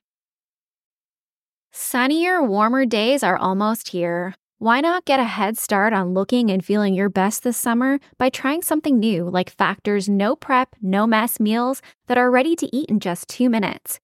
Sunnier, 1.72 2.42
warmer 2.42 2.84
days 2.84 3.22
are 3.22 3.36
almost 3.36 3.90
here. 3.90 4.34
Why 4.58 4.82
not 4.82 5.06
get 5.06 5.18
a 5.18 5.24
head 5.24 5.56
start 5.56 5.94
on 5.94 6.12
looking 6.12 6.50
and 6.50 6.62
feeling 6.62 6.92
your 6.92 7.08
best 7.08 7.44
this 7.44 7.56
summer 7.56 7.98
by 8.18 8.28
trying 8.28 8.60
something 8.60 8.98
new 8.98 9.24
like 9.24 9.48
Factor's 9.48 10.06
no 10.06 10.36
prep, 10.36 10.76
no 10.82 11.06
mess 11.06 11.40
meals 11.40 11.80
that 12.08 12.18
are 12.18 12.30
ready 12.30 12.54
to 12.56 12.76
eat 12.76 12.90
in 12.90 13.00
just 13.00 13.28
two 13.28 13.48
minutes? 13.48 14.00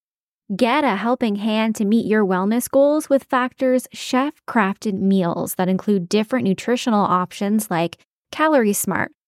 Get 0.54 0.84
a 0.84 0.96
helping 0.96 1.36
hand 1.36 1.74
to 1.74 1.84
meet 1.84 2.06
your 2.06 2.24
wellness 2.24 2.70
goals 2.70 3.10
with 3.10 3.24
Factor's 3.24 3.86
chef 3.92 4.32
crafted 4.46 4.94
meals 4.94 5.56
that 5.56 5.68
include 5.68 6.08
different 6.08 6.46
nutritional 6.46 7.04
options 7.04 7.70
like 7.70 7.98
Calorie 8.30 8.72
Smart, 8.72 9.10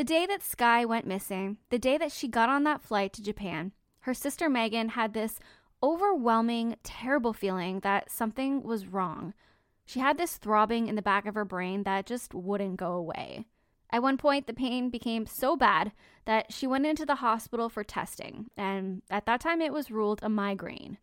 The 0.00 0.04
day 0.04 0.24
that 0.24 0.42
Skye 0.42 0.86
went 0.86 1.06
missing, 1.06 1.58
the 1.68 1.78
day 1.78 1.98
that 1.98 2.10
she 2.10 2.26
got 2.26 2.48
on 2.48 2.64
that 2.64 2.80
flight 2.80 3.12
to 3.12 3.22
Japan, 3.22 3.72
her 3.98 4.14
sister 4.14 4.48
Megan 4.48 4.88
had 4.88 5.12
this 5.12 5.38
overwhelming, 5.82 6.76
terrible 6.82 7.34
feeling 7.34 7.80
that 7.80 8.10
something 8.10 8.62
was 8.62 8.86
wrong. 8.86 9.34
She 9.84 10.00
had 10.00 10.16
this 10.16 10.38
throbbing 10.38 10.88
in 10.88 10.94
the 10.94 11.02
back 11.02 11.26
of 11.26 11.34
her 11.34 11.44
brain 11.44 11.82
that 11.82 12.06
just 12.06 12.32
wouldn't 12.32 12.78
go 12.78 12.92
away. 12.92 13.44
At 13.90 14.02
one 14.02 14.16
point, 14.16 14.46
the 14.46 14.54
pain 14.54 14.88
became 14.88 15.26
so 15.26 15.54
bad 15.54 15.92
that 16.24 16.50
she 16.50 16.66
went 16.66 16.86
into 16.86 17.04
the 17.04 17.16
hospital 17.16 17.68
for 17.68 17.84
testing, 17.84 18.46
and 18.56 19.02
at 19.10 19.26
that 19.26 19.42
time 19.42 19.60
it 19.60 19.70
was 19.70 19.90
ruled 19.90 20.20
a 20.22 20.30
migraine. 20.30 20.96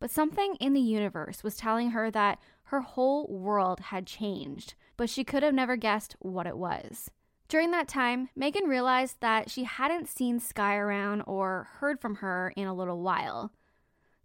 But 0.00 0.10
something 0.10 0.56
in 0.56 0.72
the 0.72 0.80
universe 0.80 1.44
was 1.44 1.54
telling 1.54 1.90
her 1.90 2.10
that 2.10 2.40
her 2.64 2.80
whole 2.80 3.28
world 3.28 3.78
had 3.78 4.04
changed, 4.04 4.74
but 4.96 5.08
she 5.08 5.22
could 5.22 5.44
have 5.44 5.54
never 5.54 5.76
guessed 5.76 6.16
what 6.18 6.48
it 6.48 6.58
was. 6.58 7.08
During 7.52 7.72
that 7.72 7.86
time, 7.86 8.30
Megan 8.34 8.64
realized 8.64 9.20
that 9.20 9.50
she 9.50 9.64
hadn't 9.64 10.08
seen 10.08 10.40
Skye 10.40 10.76
around 10.76 11.20
or 11.26 11.68
heard 11.80 12.00
from 12.00 12.14
her 12.14 12.50
in 12.56 12.66
a 12.66 12.72
little 12.72 13.02
while. 13.02 13.52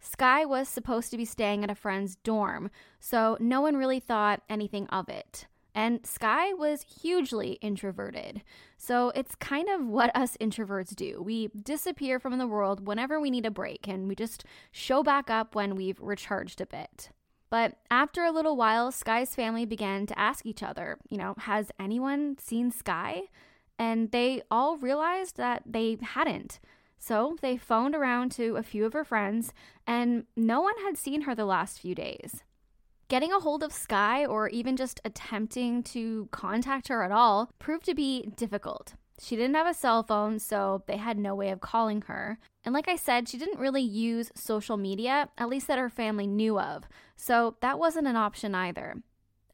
Skye 0.00 0.46
was 0.46 0.66
supposed 0.66 1.10
to 1.10 1.18
be 1.18 1.26
staying 1.26 1.62
at 1.62 1.70
a 1.70 1.74
friend's 1.74 2.16
dorm, 2.16 2.70
so 2.98 3.36
no 3.38 3.60
one 3.60 3.76
really 3.76 4.00
thought 4.00 4.40
anything 4.48 4.86
of 4.86 5.10
it. 5.10 5.46
And 5.74 6.06
Skye 6.06 6.54
was 6.54 6.86
hugely 7.02 7.58
introverted. 7.60 8.40
So 8.78 9.10
it's 9.14 9.34
kind 9.34 9.68
of 9.68 9.86
what 9.86 10.16
us 10.16 10.38
introverts 10.40 10.96
do. 10.96 11.20
We 11.22 11.48
disappear 11.48 12.18
from 12.18 12.38
the 12.38 12.46
world 12.46 12.86
whenever 12.86 13.20
we 13.20 13.30
need 13.30 13.44
a 13.44 13.50
break, 13.50 13.86
and 13.86 14.08
we 14.08 14.14
just 14.14 14.46
show 14.72 15.02
back 15.02 15.28
up 15.28 15.54
when 15.54 15.74
we've 15.74 16.00
recharged 16.00 16.62
a 16.62 16.66
bit. 16.66 17.10
But 17.50 17.76
after 17.90 18.24
a 18.24 18.32
little 18.32 18.56
while, 18.56 18.92
Skye's 18.92 19.34
family 19.34 19.64
began 19.64 20.06
to 20.06 20.18
ask 20.18 20.44
each 20.44 20.62
other, 20.62 20.98
you 21.08 21.16
know, 21.16 21.34
has 21.38 21.70
anyone 21.80 22.36
seen 22.38 22.70
Skye? 22.70 23.24
And 23.78 24.10
they 24.10 24.42
all 24.50 24.76
realized 24.76 25.36
that 25.36 25.62
they 25.64 25.98
hadn't. 26.00 26.60
So 26.98 27.36
they 27.40 27.56
phoned 27.56 27.94
around 27.94 28.32
to 28.32 28.56
a 28.56 28.62
few 28.62 28.84
of 28.84 28.92
her 28.92 29.04
friends, 29.04 29.54
and 29.86 30.24
no 30.36 30.60
one 30.60 30.76
had 30.84 30.98
seen 30.98 31.22
her 31.22 31.34
the 31.34 31.44
last 31.44 31.78
few 31.78 31.94
days. 31.94 32.42
Getting 33.08 33.32
a 33.32 33.40
hold 33.40 33.62
of 33.62 33.72
Skye, 33.72 34.26
or 34.26 34.48
even 34.48 34.76
just 34.76 35.00
attempting 35.04 35.82
to 35.84 36.28
contact 36.32 36.88
her 36.88 37.02
at 37.02 37.12
all, 37.12 37.50
proved 37.58 37.86
to 37.86 37.94
be 37.94 38.30
difficult. 38.36 38.94
She 39.20 39.36
didn't 39.36 39.56
have 39.56 39.66
a 39.66 39.74
cell 39.74 40.02
phone, 40.02 40.38
so 40.38 40.82
they 40.86 40.96
had 40.96 41.18
no 41.18 41.34
way 41.34 41.50
of 41.50 41.60
calling 41.60 42.02
her. 42.02 42.38
And 42.64 42.72
like 42.72 42.88
I 42.88 42.96
said, 42.96 43.28
she 43.28 43.38
didn't 43.38 43.58
really 43.58 43.82
use 43.82 44.30
social 44.34 44.76
media, 44.76 45.28
at 45.36 45.48
least 45.48 45.66
that 45.66 45.78
her 45.78 45.90
family 45.90 46.26
knew 46.26 46.58
of, 46.58 46.84
so 47.16 47.56
that 47.60 47.78
wasn't 47.78 48.06
an 48.06 48.16
option 48.16 48.54
either. 48.54 49.02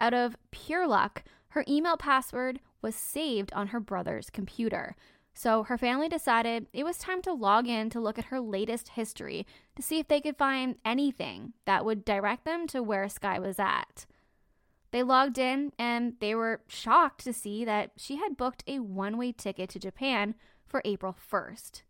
Out 0.01 0.13
of 0.13 0.37
pure 0.51 0.87
luck, 0.87 1.25
her 1.49 1.65
email 1.69 1.97
password 1.97 2.61
was 2.83 2.95
saved 2.95 3.53
on 3.53 3.69
her 3.69 3.81
brother's 3.81 4.29
computer. 4.29 4.97
So 5.35 5.65
her 5.65 5.79
family 5.79 6.09
decided 6.09 6.67
it 6.73 6.85
was 6.85 6.99
time 6.99 7.23
to 7.23 7.33
log 7.33 7.67
in 7.67 7.91
to 7.91 8.01
look 8.01 8.19
at 8.19 8.27
her 8.27 8.41
latest 8.41 8.91
history 8.91 9.47
to 9.75 9.83
see 9.83 9.99
if 9.99 10.09
they 10.09 10.21
could 10.21 10.37
find 10.37 10.77
anything 10.85 11.55
that 11.65 11.85
would 11.85 12.05
direct 12.05 12.45
them 12.45 12.67
to 12.69 12.83
where 12.83 13.09
Skye 13.09 13.39
was 13.39 13.59
at. 13.59 14.07
They 14.95 15.03
logged 15.03 15.39
in 15.39 15.73
and 15.77 16.15
they 16.21 16.37
were 16.37 16.61
shocked 16.69 17.25
to 17.25 17.33
see 17.33 17.65
that 17.65 17.91
she 17.97 18.15
had 18.15 18.37
booked 18.37 18.63
a 18.69 18.79
one 18.79 19.19
way 19.19 19.33
ticket 19.33 19.69
to 19.71 19.81
Japan 19.81 20.37
for 20.69 20.83
April 20.85 21.17
1st. 21.33 21.83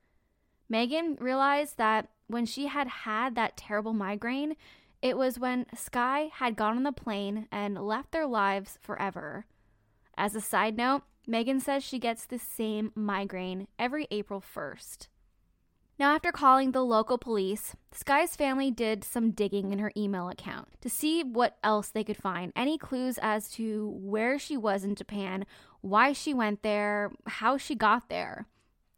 Megan 0.71 1.19
realized 1.21 1.77
that 1.77 2.09
when 2.29 2.47
she 2.47 2.69
had 2.69 2.89
had 2.89 3.35
that 3.35 3.59
terrible 3.59 3.93
migraine, 3.93 4.57
it 5.03 5.19
was 5.19 5.39
when 5.39 5.67
Skye 5.77 6.31
had 6.33 6.57
gone 6.57 6.79
on 6.79 6.83
the 6.83 6.93
plane 6.93 7.47
and 7.53 7.77
left 7.77 8.11
their 8.11 8.27
lives 8.27 8.79
forever. 8.81 9.45
As 10.17 10.35
a 10.35 10.41
side 10.41 10.79
note, 10.79 11.03
Megan 11.27 11.61
says 11.61 11.85
she 11.85 11.99
gets 11.99 12.25
the 12.25 12.39
same 12.39 12.91
migraine 12.95 13.69
every 13.79 14.09
April 14.11 14.41
1st. 14.41 15.09
Now, 15.97 16.13
after 16.15 16.33
calling 16.33 16.73
the 16.73 16.85
local 16.85 17.19
police, 17.19 17.77
Skye's 17.93 18.35
family 18.35 18.73
did 18.73 19.05
some 19.05 19.31
digging 19.31 19.73
in 19.73 19.79
her 19.79 19.93
email 19.97 20.29
account 20.29 20.69
to 20.81 20.91
see 20.91 21.23
what 21.23 21.57
else 21.63 21.89
they 21.89 22.03
could 22.03 22.17
find 22.17 22.53
any 22.57 22.77
clues 22.79 23.17
as 23.23 23.49
to 23.53 23.97
where 24.01 24.37
she 24.37 24.57
was 24.57 24.83
in 24.83 24.97
Japan, 24.97 25.47
why 25.83 26.13
she 26.13 26.35
went 26.35 26.63
there, 26.63 27.13
how 27.27 27.57
she 27.57 27.77
got 27.77 28.09
there. 28.09 28.47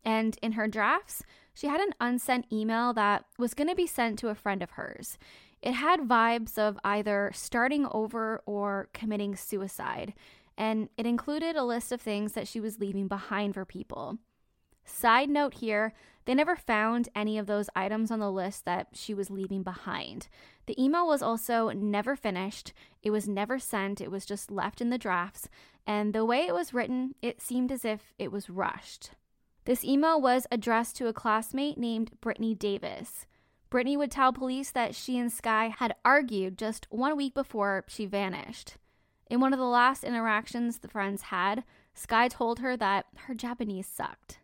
And 0.04 0.38
in 0.40 0.52
her 0.52 0.66
drafts, 0.68 1.22
she 1.52 1.66
had 1.66 1.80
an 1.80 1.92
unsent 2.00 2.46
email 2.50 2.94
that 2.94 3.24
was 3.38 3.52
going 3.52 3.68
to 3.68 3.74
be 3.74 3.86
sent 3.86 4.18
to 4.20 4.28
a 4.28 4.34
friend 4.34 4.62
of 4.62 4.70
hers. 4.70 5.18
It 5.60 5.72
had 5.72 6.00
vibes 6.00 6.56
of 6.56 6.78
either 6.82 7.30
starting 7.34 7.86
over 7.90 8.40
or 8.46 8.88
committing 8.94 9.36
suicide, 9.36 10.14
and 10.56 10.88
it 10.96 11.04
included 11.04 11.56
a 11.56 11.64
list 11.64 11.92
of 11.92 12.00
things 12.00 12.32
that 12.32 12.48
she 12.48 12.60
was 12.60 12.80
leaving 12.80 13.06
behind 13.08 13.52
for 13.52 13.66
people. 13.66 14.18
Side 14.84 15.28
note 15.28 15.54
here, 15.54 15.92
they 16.26 16.34
never 16.34 16.56
found 16.56 17.08
any 17.14 17.38
of 17.38 17.46
those 17.46 17.70
items 17.74 18.10
on 18.10 18.18
the 18.18 18.30
list 18.30 18.64
that 18.64 18.88
she 18.92 19.14
was 19.14 19.30
leaving 19.30 19.62
behind. 19.62 20.28
The 20.66 20.80
email 20.82 21.06
was 21.06 21.22
also 21.22 21.70
never 21.70 22.16
finished, 22.16 22.72
it 23.02 23.10
was 23.10 23.28
never 23.28 23.58
sent, 23.58 24.00
it 24.00 24.10
was 24.10 24.26
just 24.26 24.50
left 24.50 24.80
in 24.80 24.90
the 24.90 24.98
drafts, 24.98 25.48
and 25.86 26.12
the 26.12 26.24
way 26.24 26.46
it 26.46 26.54
was 26.54 26.74
written, 26.74 27.14
it 27.22 27.40
seemed 27.40 27.70
as 27.70 27.84
if 27.84 28.12
it 28.18 28.32
was 28.32 28.50
rushed. 28.50 29.12
This 29.64 29.84
email 29.84 30.20
was 30.20 30.46
addressed 30.50 30.96
to 30.96 31.06
a 31.06 31.12
classmate 31.12 31.78
named 31.78 32.12
Brittany 32.20 32.54
Davis. 32.54 33.26
Brittany 33.70 33.96
would 33.96 34.10
tell 34.10 34.32
police 34.32 34.70
that 34.72 34.94
she 34.94 35.18
and 35.18 35.32
Skye 35.32 35.74
had 35.76 35.94
argued 36.04 36.58
just 36.58 36.86
one 36.90 37.16
week 37.16 37.34
before 37.34 37.84
she 37.88 38.06
vanished. 38.06 38.74
In 39.28 39.40
one 39.40 39.52
of 39.52 39.58
the 39.58 39.64
last 39.64 40.04
interactions 40.04 40.78
the 40.78 40.88
friends 40.88 41.22
had, 41.22 41.64
Skye 41.94 42.28
told 42.28 42.60
her 42.60 42.76
that 42.76 43.06
her 43.26 43.34
Japanese 43.34 43.86
sucked. 43.86 44.38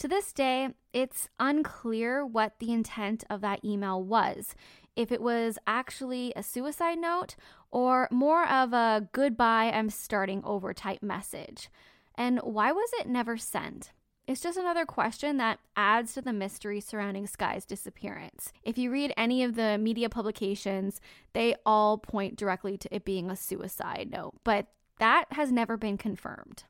To 0.00 0.08
this 0.08 0.32
day, 0.32 0.70
it's 0.94 1.28
unclear 1.38 2.24
what 2.24 2.58
the 2.58 2.72
intent 2.72 3.22
of 3.28 3.42
that 3.42 3.62
email 3.62 4.02
was. 4.02 4.54
If 4.96 5.12
it 5.12 5.20
was 5.20 5.58
actually 5.66 6.32
a 6.34 6.42
suicide 6.42 6.98
note 6.98 7.36
or 7.70 8.08
more 8.10 8.48
of 8.48 8.72
a 8.72 9.10
goodbye, 9.12 9.70
I'm 9.70 9.90
starting 9.90 10.42
over 10.42 10.72
type 10.72 11.02
message. 11.02 11.68
And 12.14 12.38
why 12.38 12.72
was 12.72 12.88
it 12.98 13.08
never 13.08 13.36
sent? 13.36 13.92
It's 14.26 14.40
just 14.40 14.56
another 14.56 14.86
question 14.86 15.36
that 15.36 15.58
adds 15.76 16.14
to 16.14 16.22
the 16.22 16.32
mystery 16.32 16.80
surrounding 16.80 17.26
Skye's 17.26 17.66
disappearance. 17.66 18.54
If 18.62 18.78
you 18.78 18.90
read 18.90 19.12
any 19.18 19.44
of 19.44 19.54
the 19.54 19.76
media 19.76 20.08
publications, 20.08 21.02
they 21.34 21.56
all 21.66 21.98
point 21.98 22.36
directly 22.36 22.78
to 22.78 22.94
it 22.94 23.04
being 23.04 23.30
a 23.30 23.36
suicide 23.36 24.08
note, 24.10 24.32
but 24.44 24.68
that 24.98 25.26
has 25.32 25.52
never 25.52 25.76
been 25.76 25.98
confirmed. 25.98 26.64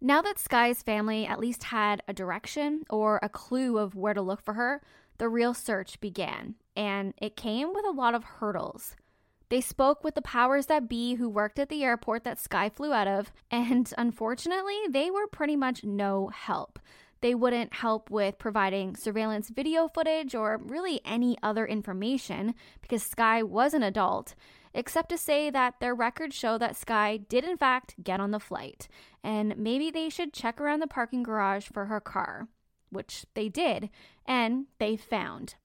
Now 0.00 0.22
that 0.22 0.38
Skye's 0.38 0.82
family 0.82 1.26
at 1.26 1.40
least 1.40 1.64
had 1.64 2.02
a 2.06 2.12
direction 2.12 2.84
or 2.88 3.18
a 3.20 3.28
clue 3.28 3.78
of 3.78 3.96
where 3.96 4.14
to 4.14 4.22
look 4.22 4.40
for 4.40 4.54
her, 4.54 4.80
the 5.18 5.28
real 5.28 5.54
search 5.54 6.00
began, 6.00 6.54
and 6.76 7.14
it 7.20 7.34
came 7.34 7.74
with 7.74 7.84
a 7.84 7.90
lot 7.90 8.14
of 8.14 8.22
hurdles. 8.22 8.94
They 9.48 9.60
spoke 9.60 10.04
with 10.04 10.14
the 10.14 10.22
powers 10.22 10.66
that 10.66 10.88
be 10.88 11.14
who 11.14 11.28
worked 11.28 11.58
at 11.58 11.68
the 11.68 11.82
airport 11.82 12.22
that 12.24 12.38
Skye 12.38 12.68
flew 12.68 12.92
out 12.92 13.08
of, 13.08 13.32
and 13.50 13.92
unfortunately, 13.98 14.78
they 14.88 15.10
were 15.10 15.26
pretty 15.26 15.56
much 15.56 15.82
no 15.82 16.28
help. 16.28 16.78
They 17.20 17.34
wouldn't 17.34 17.74
help 17.74 18.08
with 18.10 18.38
providing 18.38 18.94
surveillance 18.94 19.48
video 19.48 19.88
footage 19.88 20.36
or 20.36 20.60
really 20.62 21.00
any 21.04 21.36
other 21.42 21.66
information 21.66 22.54
because 22.80 23.02
Skye 23.02 23.42
was 23.42 23.74
an 23.74 23.82
adult, 23.82 24.36
except 24.78 25.08
to 25.08 25.18
say 25.18 25.50
that 25.50 25.80
their 25.80 25.92
records 25.92 26.36
show 26.36 26.56
that 26.56 26.76
Skye 26.76 27.16
did, 27.16 27.42
in 27.42 27.56
fact, 27.56 27.96
get 28.00 28.20
on 28.20 28.30
the 28.30 28.38
flight, 28.38 28.86
and 29.24 29.58
maybe 29.58 29.90
they 29.90 30.08
should 30.08 30.32
check 30.32 30.60
around 30.60 30.78
the 30.78 30.86
parking 30.86 31.24
garage 31.24 31.66
for 31.66 31.86
her 31.86 31.98
car, 31.98 32.46
which 32.88 33.26
they 33.34 33.48
did, 33.48 33.90
and 34.24 34.66
they 34.78 34.96
found. 34.96 35.56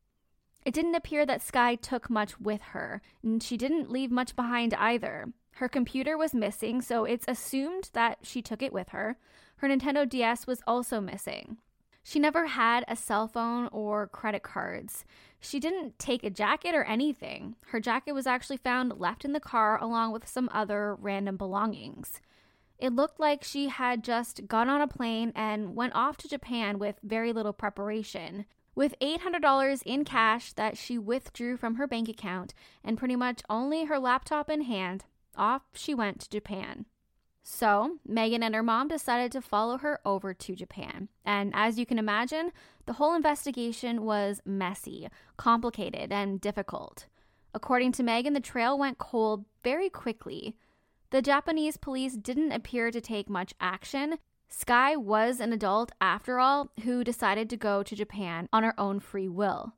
It 0.66 0.74
didn't 0.74 0.96
appear 0.96 1.28
that 1.28 1.44
Skye 1.44 1.76
took 1.76 2.10
much 2.10 2.40
with 2.40 2.64
her, 2.74 3.04
and 3.22 3.44
she 3.44 3.56
didn't 3.56 3.92
leave 3.92 4.10
much 4.10 4.36
behind 4.36 4.74
either. 4.74 5.28
Her 5.58 5.70
computer 5.70 6.18
was 6.18 6.34
missing, 6.34 6.82
so 6.82 7.06
it's 7.06 7.26
assumed 7.28 7.92
that 7.94 8.18
she 8.24 8.42
took 8.42 8.64
it 8.64 8.74
with 8.74 8.90
her. 8.90 9.20
Her 9.58 9.68
Nintendo 9.68 10.10
DS 10.10 10.48
was 10.48 10.64
also 10.66 11.00
missing. 11.00 11.58
She 12.04 12.20
never 12.20 12.48
had 12.48 12.84
a 12.88 12.96
cell 12.96 13.28
phone 13.28 13.70
or 13.72 14.08
credit 14.08 14.44
cards. 14.44 15.06
She 15.40 15.60
didn't 15.60 15.98
take 15.98 16.24
a 16.24 16.30
jacket 16.30 16.76
or 16.76 16.84
anything. 16.84 17.56
Her 17.68 17.80
jacket 17.80 18.12
was 18.12 18.28
actually 18.28 18.58
found 18.58 19.00
left 19.00 19.24
in 19.24 19.32
the 19.32 19.40
car 19.40 19.82
along 19.82 20.12
with 20.12 20.28
some 20.28 20.50
other 20.52 20.96
random 20.96 21.38
belongings. 21.38 22.20
It 22.78 22.94
looked 22.94 23.20
like 23.20 23.44
she 23.44 23.70
had 23.70 24.04
just 24.04 24.48
gone 24.48 24.68
on 24.70 24.82
a 24.82 24.88
plane 24.88 25.32
and 25.36 25.76
went 25.76 25.96
off 25.96 26.18
to 26.18 26.28
Japan 26.28 26.78
with 26.80 27.00
very 27.04 27.32
little 27.32 27.54
preparation. 27.54 28.46
With 28.76 29.00
$800 29.00 29.84
in 29.86 30.04
cash 30.04 30.52
that 30.54 30.78
she 30.78 30.98
withdrew 30.98 31.58
from 31.58 31.76
her 31.76 31.88
bank 31.88 32.10
account 32.10 32.54
and 32.84 32.98
pretty 32.98 33.16
much 33.16 33.42
only 33.50 33.86
her 33.86 34.00
laptop 34.00 34.50
in 34.50 34.64
hand, 34.64 35.06
off 35.38 35.62
she 35.74 35.94
went 35.94 36.22
to 36.22 36.30
Japan. 36.30 36.86
So, 37.44 37.98
Megan 38.08 38.42
and 38.42 38.56
her 38.56 38.64
mom 38.64 38.88
decided 38.88 39.32
to 39.34 39.42
follow 39.42 39.78
her 39.78 40.00
over 40.06 40.34
to 40.34 40.56
Japan. 40.56 41.10
And 41.26 41.52
as 41.54 41.78
you 41.78 41.86
can 41.86 42.00
imagine, 42.00 42.52
the 42.86 42.94
whole 42.94 43.14
investigation 43.14 44.04
was 44.04 44.42
messy, 44.46 45.10
complicated, 45.36 46.12
and 46.12 46.40
difficult. 46.40 47.08
According 47.54 47.92
to 47.94 48.04
Megan, 48.04 48.34
the 48.34 48.40
trail 48.40 48.80
went 48.80 48.98
cold 48.98 49.46
very 49.64 49.90
quickly. 49.90 50.56
The 51.10 51.22
Japanese 51.22 51.78
police 51.78 52.16
didn't 52.16 52.54
appear 52.54 52.90
to 52.92 53.02
take 53.02 53.30
much 53.30 53.54
action, 53.60 54.18
Skye 54.56 54.96
was 54.96 55.40
an 55.40 55.52
adult, 55.52 55.92
after 56.00 56.38
all, 56.38 56.70
who 56.84 57.04
decided 57.04 57.50
to 57.50 57.58
go 57.58 57.82
to 57.82 57.96
Japan 57.96 58.48
on 58.54 58.62
her 58.62 58.80
own 58.80 59.00
free 59.00 59.28
will. 59.28 59.74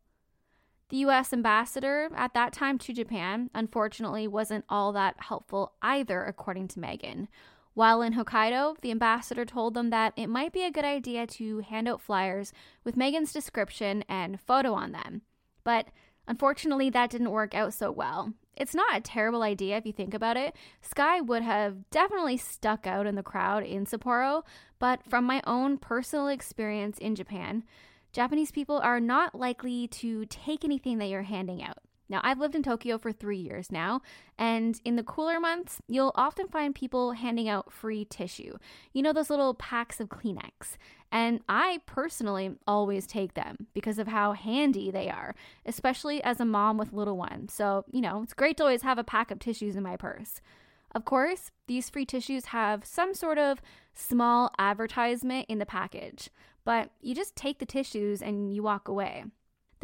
The 0.89 0.97
US 0.97 1.31
ambassador 1.31 2.09
at 2.13 2.33
that 2.33 2.51
time 2.51 2.77
to 2.79 2.93
Japan, 2.93 3.49
unfortunately, 3.55 4.27
wasn't 4.27 4.65
all 4.67 4.91
that 4.91 5.15
helpful 5.19 5.73
either, 5.81 6.25
according 6.25 6.67
to 6.69 6.79
Megan. 6.81 7.29
While 7.75 8.01
in 8.01 8.13
Hokkaido, 8.13 8.79
the 8.79 8.91
ambassador 8.91 9.43
told 9.43 9.73
them 9.73 9.89
that 9.89 10.13
it 10.15 10.27
might 10.27 10.53
be 10.53 10.63
a 10.63 10.71
good 10.71 10.85
idea 10.85 11.27
to 11.27 11.59
hand 11.59 11.89
out 11.89 12.01
flyers 12.01 12.53
with 12.85 12.95
Megan's 12.95 13.33
description 13.33 14.05
and 14.07 14.39
photo 14.39 14.73
on 14.73 14.93
them. 14.93 15.23
But 15.65 15.89
unfortunately, 16.25 16.89
that 16.89 17.09
didn't 17.09 17.31
work 17.31 17.53
out 17.53 17.73
so 17.73 17.91
well. 17.91 18.31
It's 18.55 18.73
not 18.73 18.95
a 18.95 19.01
terrible 19.01 19.43
idea 19.43 19.75
if 19.75 19.85
you 19.85 19.91
think 19.91 20.13
about 20.13 20.37
it. 20.37 20.55
Skye 20.81 21.19
would 21.19 21.43
have 21.43 21.89
definitely 21.89 22.37
stuck 22.37 22.87
out 22.87 23.05
in 23.05 23.15
the 23.15 23.23
crowd 23.23 23.65
in 23.65 23.85
Sapporo, 23.85 24.43
but 24.79 25.03
from 25.03 25.25
my 25.25 25.41
own 25.45 25.77
personal 25.77 26.29
experience 26.29 26.97
in 26.97 27.13
Japan, 27.13 27.65
Japanese 28.13 28.51
people 28.51 28.77
are 28.77 29.01
not 29.01 29.35
likely 29.35 29.89
to 29.89 30.25
take 30.27 30.63
anything 30.63 30.97
that 30.99 31.09
you're 31.09 31.23
handing 31.23 31.61
out. 31.61 31.79
Now, 32.07 32.21
I've 32.23 32.39
lived 32.39 32.55
in 32.55 32.63
Tokyo 32.63 32.97
for 32.97 33.11
three 33.11 33.37
years 33.37 33.71
now, 33.71 34.01
and 34.37 34.79
in 34.85 34.95
the 34.95 35.03
cooler 35.03 35.39
months, 35.39 35.81
you'll 35.87 36.11
often 36.15 36.47
find 36.47 36.75
people 36.75 37.13
handing 37.13 37.49
out 37.49 37.71
free 37.71 38.05
tissue. 38.05 38.57
You 38.93 39.01
know, 39.01 39.13
those 39.13 39.29
little 39.29 39.53
packs 39.55 39.99
of 39.99 40.09
Kleenex. 40.09 40.77
And 41.11 41.39
I 41.47 41.79
personally 41.85 42.55
always 42.67 43.07
take 43.07 43.33
them 43.33 43.67
because 43.73 43.99
of 43.99 44.07
how 44.07 44.33
handy 44.33 44.91
they 44.91 45.09
are, 45.09 45.33
especially 45.65 46.21
as 46.23 46.39
a 46.39 46.45
mom 46.45 46.77
with 46.77 46.93
little 46.93 47.17
ones. 47.17 47.53
So, 47.53 47.85
you 47.91 48.01
know, 48.01 48.21
it's 48.21 48.33
great 48.33 48.57
to 48.57 48.63
always 48.63 48.81
have 48.81 48.97
a 48.97 49.03
pack 49.03 49.31
of 49.31 49.39
tissues 49.39 49.75
in 49.75 49.83
my 49.83 49.95
purse. 49.97 50.41
Of 50.93 51.05
course, 51.05 51.51
these 51.67 51.89
free 51.89 52.05
tissues 52.05 52.45
have 52.45 52.85
some 52.85 53.13
sort 53.13 53.37
of 53.37 53.61
small 53.93 54.51
advertisement 54.57 55.45
in 55.49 55.59
the 55.59 55.65
package, 55.65 56.29
but 56.63 56.91
you 57.01 57.13
just 57.15 57.35
take 57.35 57.59
the 57.59 57.65
tissues 57.65 58.21
and 58.21 58.53
you 58.53 58.63
walk 58.63 58.87
away. 58.87 59.25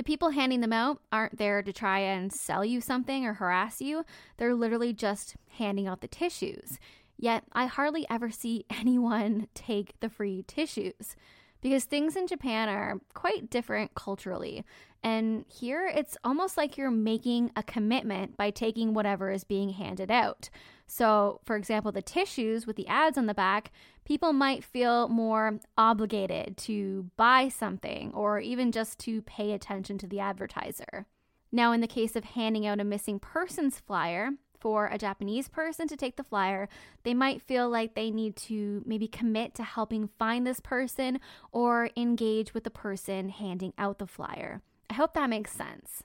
The 0.02 0.06
people 0.06 0.32
handing 0.32 0.62
them 0.62 0.74
out 0.74 1.00
aren't 1.12 1.38
there 1.38 1.62
to 1.62 1.72
try 1.72 2.00
and 2.00 2.34
sell 2.34 2.66
you 2.66 2.82
something 2.82 3.24
or 3.24 3.36
harass 3.36 3.82
you. 3.82 4.04
They're 4.38 4.56
literally 4.56 4.94
just 4.94 5.36
handing 5.60 5.86
out 5.86 6.02
the 6.02 6.08
tissues. 6.08 6.80
Yet 7.20 7.44
I 7.54 7.68
hardly 7.68 8.08
ever 8.10 8.32
see 8.32 8.66
anyone 8.72 9.48
take 9.54 10.00
the 10.00 10.10
free 10.10 10.44
tissues. 10.48 11.16
Because 11.62 11.86
things 11.86 12.16
in 12.16 12.28
Japan 12.28 12.70
are 12.70 13.00
quite 13.14 13.50
different 13.50 13.94
culturally. 13.96 14.66
And 15.04 15.46
here 15.48 15.88
it's 15.88 16.18
almost 16.24 16.58
like 16.58 16.78
you're 16.78 16.92
making 16.92 17.52
a 17.56 17.64
commitment 17.64 18.38
by 18.38 18.52
taking 18.52 18.94
whatever 18.94 19.32
is 19.32 19.44
being 19.44 19.70
handed 19.70 20.12
out. 20.12 20.50
So, 20.86 21.40
for 21.46 21.56
example, 21.56 21.92
the 21.92 22.02
tissues 22.02 22.68
with 22.68 22.76
the 22.76 22.88
ads 22.88 23.18
on 23.18 23.26
the 23.26 23.34
back, 23.34 23.72
people 24.04 24.34
might 24.34 24.64
feel 24.64 25.08
more 25.08 25.60
obligated 25.78 26.58
to 26.58 27.10
buy 27.16 27.48
something 27.48 28.12
or 28.14 28.40
even 28.40 28.72
just 28.72 29.00
to 29.00 29.22
pay 29.22 29.54
attention 29.54 29.98
to 30.00 30.08
the 30.08 30.20
advertiser. 30.20 31.06
Now, 31.52 31.72
in 31.72 31.82
the 31.82 31.88
case 31.88 32.16
of 32.16 32.24
handing 32.24 32.66
out 32.66 32.80
a 32.80 32.84
missing 32.84 33.20
persons 33.20 33.80
flyer, 33.80 34.32
for 34.62 34.88
a 34.88 34.98
Japanese 34.98 35.50
person 35.50 35.88
to 35.88 35.98
take 35.98 36.16
the 36.16 36.24
flyer, 36.24 36.70
they 37.04 37.14
might 37.14 37.42
feel 37.42 37.70
like 37.70 37.96
they 37.96 38.12
need 38.12 38.36
to 38.38 38.84
maybe 38.86 39.08
commit 39.08 39.56
to 39.56 39.64
helping 39.64 40.10
find 40.20 40.46
this 40.46 40.60
person 40.60 41.20
or 41.52 41.90
engage 41.98 42.54
with 42.54 42.64
the 42.64 42.70
person 42.70 43.30
handing 43.30 43.74
out 43.78 43.98
the 43.98 44.08
flyer. 44.08 44.62
I 44.90 44.94
hope 44.94 45.14
that 45.16 45.30
makes 45.30 45.52
sense. 45.52 46.04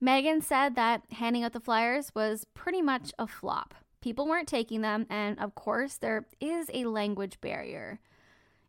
Megan 0.00 0.40
said 0.40 0.74
that 0.74 1.02
handing 1.12 1.44
out 1.44 1.52
the 1.52 1.60
flyers 1.60 2.12
was 2.14 2.46
pretty 2.54 2.82
much 2.82 3.12
a 3.18 3.26
flop. 3.26 3.74
People 4.00 4.26
weren't 4.26 4.48
taking 4.48 4.80
them, 4.80 5.06
and 5.08 5.38
of 5.38 5.54
course, 5.54 5.96
there 5.96 6.26
is 6.40 6.68
a 6.74 6.86
language 6.86 7.40
barrier. 7.40 8.00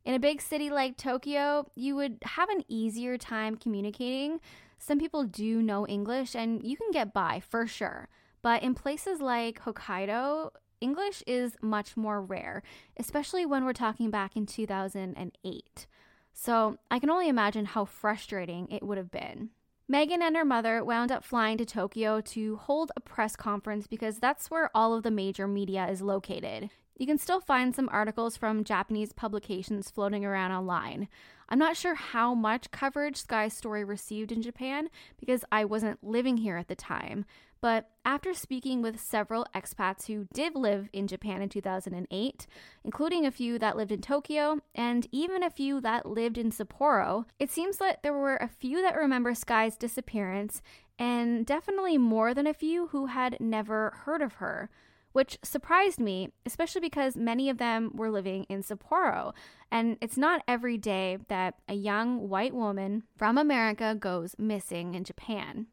In 0.05 0.13
a 0.13 0.19
big 0.19 0.41
city 0.41 0.69
like 0.69 0.95
Tokyo, 0.95 1.65
you 1.75 1.95
would 1.95 2.19
have 2.21 2.49
an 2.49 2.63
easier 2.67 3.17
time 3.17 3.55
communicating. 3.55 4.41
Some 4.77 4.99
people 4.99 5.23
do 5.23 5.61
know 5.61 5.87
English, 5.87 6.35
and 6.35 6.63
you 6.63 6.77
can 6.77 6.91
get 6.91 7.13
by 7.13 7.41
for 7.49 7.65
sure. 7.65 8.09
But 8.43 8.61
in 8.61 8.75
places 8.75 9.21
like 9.21 9.63
Hokkaido, 9.63 10.51
English 10.81 11.23
is 11.25 11.55
much 11.61 11.97
more 11.97 12.21
rare, 12.21 12.61
especially 12.97 13.45
when 13.45 13.65
we're 13.65 13.73
talking 13.73 14.11
back 14.11 14.35
in 14.35 14.45
2008. 14.45 15.87
So 16.33 16.77
I 16.91 16.99
can 16.99 17.09
only 17.09 17.29
imagine 17.29 17.65
how 17.65 17.85
frustrating 17.85 18.67
it 18.69 18.83
would 18.83 18.97
have 18.97 19.09
been. 19.09 19.51
Megan 19.87 20.21
and 20.21 20.35
her 20.35 20.45
mother 20.45 20.83
wound 20.83 21.11
up 21.11 21.23
flying 21.23 21.57
to 21.57 21.65
Tokyo 21.65 22.19
to 22.21 22.57
hold 22.57 22.91
a 22.95 23.01
press 23.01 23.35
conference 23.35 23.87
because 23.87 24.19
that's 24.19 24.51
where 24.51 24.69
all 24.75 24.93
of 24.93 25.03
the 25.03 25.11
major 25.11 25.47
media 25.47 25.87
is 25.89 26.01
located. 26.01 26.69
You 26.97 27.07
can 27.07 27.17
still 27.17 27.39
find 27.39 27.73
some 27.73 27.89
articles 27.91 28.37
from 28.37 28.63
Japanese 28.63 29.13
publications 29.13 29.89
floating 29.89 30.25
around 30.25 30.51
online. 30.51 31.07
I'm 31.49 31.59
not 31.59 31.77
sure 31.77 31.95
how 31.95 32.33
much 32.33 32.71
coverage 32.71 33.17
Skye's 33.17 33.53
story 33.53 33.83
received 33.83 34.31
in 34.31 34.41
Japan 34.41 34.89
because 35.19 35.43
I 35.51 35.65
wasn't 35.65 36.03
living 36.03 36.37
here 36.37 36.57
at 36.57 36.67
the 36.67 36.75
time, 36.75 37.25
but 37.63 37.91
after 38.03 38.33
speaking 38.33 38.81
with 38.81 38.99
several 38.99 39.47
expats 39.55 40.07
who 40.07 40.27
did 40.33 40.53
live 40.53 40.89
in 40.91 41.07
Japan 41.07 41.41
in 41.41 41.47
2008, 41.47 42.45
including 42.83 43.25
a 43.25 43.31
few 43.31 43.57
that 43.57 43.77
lived 43.77 43.93
in 43.93 44.01
Tokyo 44.01 44.59
and 44.75 45.07
even 45.13 45.41
a 45.41 45.49
few 45.49 45.79
that 45.79 46.05
lived 46.05 46.37
in 46.37 46.51
Sapporo, 46.51 47.23
it 47.39 47.49
seems 47.49 47.77
that 47.77 48.03
there 48.03 48.11
were 48.11 48.35
a 48.35 48.49
few 48.49 48.81
that 48.81 48.97
remember 48.97 49.33
Skye's 49.33 49.77
disappearance 49.77 50.61
and 50.99 51.45
definitely 51.45 51.97
more 51.97 52.33
than 52.33 52.47
a 52.47 52.53
few 52.53 52.87
who 52.87 53.05
had 53.05 53.37
never 53.39 53.93
heard 54.03 54.21
of 54.21 54.33
her 54.33 54.69
which 55.13 55.37
surprised 55.43 55.99
me, 55.99 56.29
especially 56.43 56.81
because 56.81 57.15
many 57.15 57.47
of 57.47 57.59
them 57.59 57.91
were 57.93 58.09
living 58.09 58.45
in 58.49 58.63
Sapporo. 58.63 59.31
And 59.71 59.95
it's 60.01 60.17
not 60.17 60.41
every 60.47 60.75
day 60.79 61.19
that 61.27 61.53
a 61.69 61.75
young 61.75 62.29
white 62.29 62.55
woman 62.55 63.03
from 63.15 63.37
America 63.37 63.95
goes 63.95 64.35
missing 64.39 64.95
in 64.95 65.03
Japan. 65.03 65.67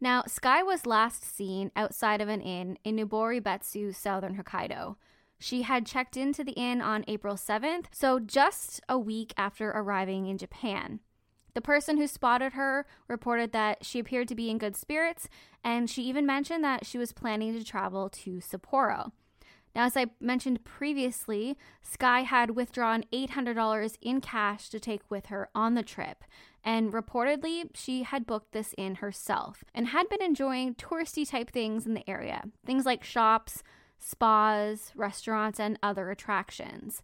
Now, 0.00 0.24
Skye 0.26 0.62
was 0.62 0.86
last 0.86 1.22
seen 1.24 1.70
outside 1.76 2.20
of 2.20 2.28
an 2.28 2.40
inn 2.40 2.78
in 2.84 2.96
Noboribetsu, 2.96 3.94
southern 3.94 4.36
Hokkaido. 4.36 4.96
She 5.38 5.62
had 5.62 5.86
checked 5.86 6.16
into 6.16 6.42
the 6.42 6.52
inn 6.52 6.80
on 6.80 7.04
April 7.06 7.34
7th, 7.34 7.86
so 7.92 8.18
just 8.18 8.80
a 8.88 8.98
week 8.98 9.34
after 9.36 9.70
arriving 9.70 10.26
in 10.26 10.38
Japan. 10.38 11.00
The 11.54 11.60
person 11.60 11.96
who 11.96 12.06
spotted 12.06 12.52
her 12.52 12.86
reported 13.08 13.52
that 13.52 13.84
she 13.84 13.98
appeared 13.98 14.28
to 14.28 14.34
be 14.34 14.50
in 14.50 14.58
good 14.58 14.76
spirits, 14.76 15.28
and 15.64 15.90
she 15.90 16.02
even 16.04 16.24
mentioned 16.24 16.64
that 16.64 16.86
she 16.86 16.96
was 16.96 17.12
planning 17.12 17.52
to 17.58 17.64
travel 17.64 18.08
to 18.10 18.40
Sapporo. 18.40 19.12
Now, 19.74 19.84
as 19.84 19.96
I 19.96 20.06
mentioned 20.20 20.64
previously, 20.64 21.56
Skye 21.82 22.22
had 22.22 22.50
withdrawn 22.50 23.04
$800 23.12 23.96
in 24.00 24.20
cash 24.20 24.68
to 24.70 24.80
take 24.80 25.02
with 25.10 25.26
her 25.26 25.48
on 25.54 25.74
the 25.74 25.82
trip, 25.82 26.24
and 26.64 26.92
reportedly, 26.92 27.70
she 27.74 28.02
had 28.02 28.26
booked 28.26 28.52
this 28.52 28.74
in 28.76 28.96
herself 28.96 29.64
and 29.74 29.88
had 29.88 30.08
been 30.08 30.22
enjoying 30.22 30.74
touristy 30.74 31.28
type 31.28 31.50
things 31.50 31.86
in 31.86 31.94
the 31.94 32.08
area 32.08 32.44
things 32.64 32.86
like 32.86 33.02
shops, 33.04 33.62
spas, 33.98 34.92
restaurants, 34.94 35.58
and 35.60 35.78
other 35.82 36.10
attractions. 36.10 37.02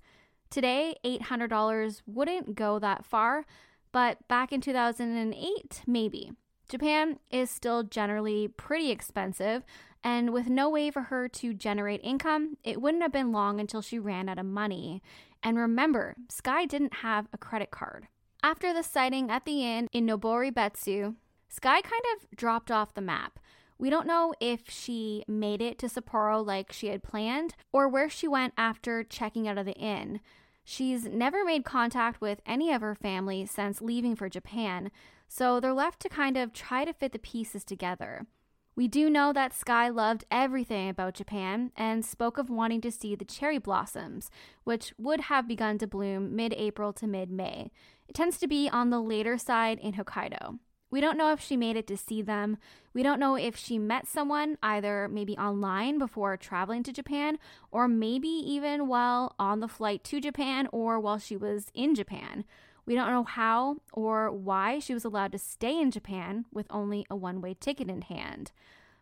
Today, 0.51 0.97
$800 1.05 2.03
wouldn't 2.07 2.55
go 2.55 2.79
that 2.79 3.05
far, 3.05 3.45
but 3.93 4.27
back 4.29 4.53
in 4.53 4.61
2008, 4.61 5.83
maybe. 5.87 6.33
Japan 6.69 7.19
is 7.31 7.51
still 7.51 7.83
generally 7.83 8.49
pretty 8.49 8.91
expensive, 8.91 9.65
and 10.03 10.33
with 10.33 10.49
no 10.49 10.69
way 10.69 10.91
for 10.91 11.03
her 11.03 11.29
to 11.29 11.55
generate 11.55 12.01
income, 12.03 12.57
it 12.65 12.81
wouldn't 12.81 13.03
have 13.03 13.13
been 13.13 13.33
long 13.33 13.61
until 13.61 13.83
she 13.83 13.99
ran 13.99 14.29
out 14.29 14.39
of 14.39 14.47
money. 14.47 15.03
And 15.43 15.57
remember, 15.59 16.17
Skye 16.29 16.65
didn't 16.65 16.95
have 16.95 17.29
a 17.33 17.39
credit 17.39 17.71
card. 17.71 18.09
After 18.47 18.73
the 18.73 18.85
sighting 18.85 19.29
at 19.29 19.45
the 19.45 19.65
inn 19.65 19.89
in 19.91 20.07
Noboribetsu, 20.07 21.17
Skye 21.49 21.81
kind 21.81 22.03
of 22.15 22.37
dropped 22.37 22.71
off 22.71 22.95
the 22.95 23.01
map. 23.01 23.41
We 23.77 23.91
don't 23.91 24.07
know 24.07 24.35
if 24.39 24.71
she 24.71 25.25
made 25.27 25.61
it 25.61 25.81
to 25.81 25.89
Sapporo 25.89 26.47
like 26.47 26.71
she 26.71 26.87
had 26.87 27.03
planned 27.03 27.57
or 27.73 27.89
where 27.89 28.09
she 28.09 28.29
went 28.29 28.55
after 28.57 29.03
checking 29.03 29.49
out 29.49 29.59
of 29.59 29.67
the 29.67 29.73
inn. 29.73 30.21
She's 30.63 31.07
never 31.07 31.45
made 31.45 31.65
contact 31.65 32.21
with 32.21 32.41
any 32.47 32.73
of 32.73 32.83
her 32.83 32.95
family 32.95 33.47
since 33.47 33.83
leaving 33.83 34.15
for 34.15 34.29
Japan, 34.29 34.93
so 35.27 35.59
they're 35.59 35.73
left 35.73 35.99
to 36.03 36.09
kind 36.09 36.37
of 36.37 36.53
try 36.53 36.85
to 36.85 36.93
fit 36.93 37.11
the 37.11 37.19
pieces 37.19 37.65
together. 37.65 38.27
We 38.77 38.89
do 38.89 39.09
know 39.09 39.33
that 39.33 39.55
Skye 39.55 39.89
loved 39.89 40.27
everything 40.31 40.91
about 40.91 41.15
Japan 41.15 41.73
and 41.77 42.05
spoke 42.05 42.37
of 42.37 42.51
wanting 42.51 42.83
to 42.83 42.93
see 42.93 43.15
the 43.15 43.25
cherry 43.25 43.57
blossoms, 43.57 44.31
which 44.65 44.93
would 44.99 45.23
have 45.23 45.49
begun 45.49 45.79
to 45.79 45.87
bloom 45.87 46.37
mid 46.37 46.53
April 46.53 46.93
to 46.93 47.07
mid 47.07 47.31
May. 47.31 47.71
It 48.07 48.15
tends 48.15 48.37
to 48.39 48.47
be 48.47 48.69
on 48.69 48.91
the 48.91 49.01
later 49.01 49.39
side 49.39 49.79
in 49.79 49.95
Hokkaido. 49.95 50.59
We 50.91 51.01
don't 51.01 51.17
know 51.17 51.33
if 51.33 51.41
she 51.41 51.57
made 51.57 51.77
it 51.77 51.87
to 51.87 51.97
see 51.97 52.21
them. 52.21 52.59
We 52.93 53.03
don't 53.03 53.19
know 53.19 53.35
if 53.35 53.57
she 53.57 53.79
met 53.79 54.07
someone 54.07 54.59
either 54.63 55.09
maybe 55.09 55.37
online 55.39 55.99
before 55.99 56.37
traveling 56.37 56.83
to 56.85 56.93
Japan, 56.93 57.39
or 57.73 57.89
maybe 57.89 58.29
even 58.29 58.89
while 58.89 59.35
on 59.39 59.61
the 59.61 59.69
flight 59.69 60.05
to 60.05 60.21
Japan 60.21 60.69
or 60.71 61.01
while 61.01 61.19
she 61.19 61.37
was 61.37 61.71
in 61.75 61.95
Japan. 61.95 62.45
We 62.87 62.95
don't 62.95 63.11
know 63.11 63.25
how 63.25 63.79
or 63.93 64.31
why 64.31 64.79
she 64.79 64.95
was 64.95 65.05
allowed 65.05 65.33
to 65.33 65.39
stay 65.39 65.81
in 65.81 65.91
Japan 65.91 66.47
with 66.53 66.67
only 66.71 67.05
a 67.11 67.17
one 67.17 67.41
way 67.41 67.55
ticket 67.59 67.91
in 67.91 68.03
hand. 68.03 68.53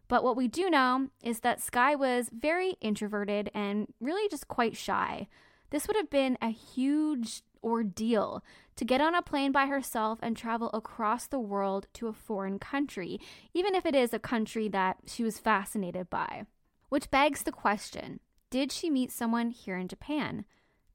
But 0.09 0.25
what 0.25 0.37
we 0.37 0.49
do 0.49 0.71
know 0.71 1.09
is 1.23 1.41
that 1.41 1.61
Skye 1.61 1.95
was 1.95 2.31
very 2.33 2.77
introverted 2.81 3.51
and 3.55 3.87
really 4.01 4.29
just 4.29 4.49
quite 4.49 4.77
shy. 4.77 5.29
This 5.71 5.87
would 5.87 5.97
have 5.97 6.11
been 6.11 6.39
a 6.41 6.49
huge 6.49 7.43
ordeal 7.63 8.45
to 8.77 8.85
get 8.85 9.01
on 9.01 9.15
a 9.15 9.23
plane 9.23 9.53
by 9.53 9.67
herself 9.67 10.19
and 10.23 10.37
travel 10.37 10.71
across 10.75 11.27
the 11.27 11.39
world 11.39 11.87
to 11.95 12.09
a 12.09 12.13
foreign 12.13 12.59
country, 12.59 13.19
even 13.55 13.75
if 13.75 13.87
it 13.87 13.95
is 13.95 14.13
a 14.13 14.19
country 14.19 14.69
that 14.69 14.99
she 15.07 15.25
was 15.25 15.39
fascinated 15.39 16.11
by. 16.11 16.45
Which 16.91 17.11
begs 17.11 17.43
the 17.43 17.53
question 17.53 18.21
did 18.51 18.71
she 18.71 18.89
meet 18.89 19.11
someone 19.11 19.51
here 19.51 19.77
in 19.77 19.89
Japan? 19.89 20.45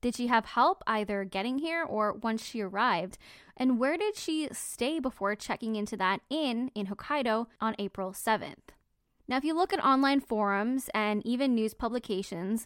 Did 0.01 0.15
she 0.15 0.27
have 0.27 0.45
help 0.45 0.83
either 0.87 1.23
getting 1.23 1.59
here 1.59 1.83
or 1.83 2.13
once 2.13 2.43
she 2.43 2.61
arrived? 2.61 3.17
And 3.57 3.79
where 3.79 3.97
did 3.97 4.15
she 4.15 4.47
stay 4.51 4.99
before 4.99 5.35
checking 5.35 5.75
into 5.75 5.97
that 5.97 6.21
inn 6.29 6.71
in 6.73 6.87
Hokkaido 6.87 7.47
on 7.59 7.75
April 7.77 8.11
7th? 8.11 8.73
Now, 9.27 9.37
if 9.37 9.43
you 9.43 9.53
look 9.53 9.73
at 9.73 9.83
online 9.83 10.21
forums 10.21 10.89
and 10.93 11.25
even 11.25 11.53
news 11.53 11.73
publications, 11.73 12.65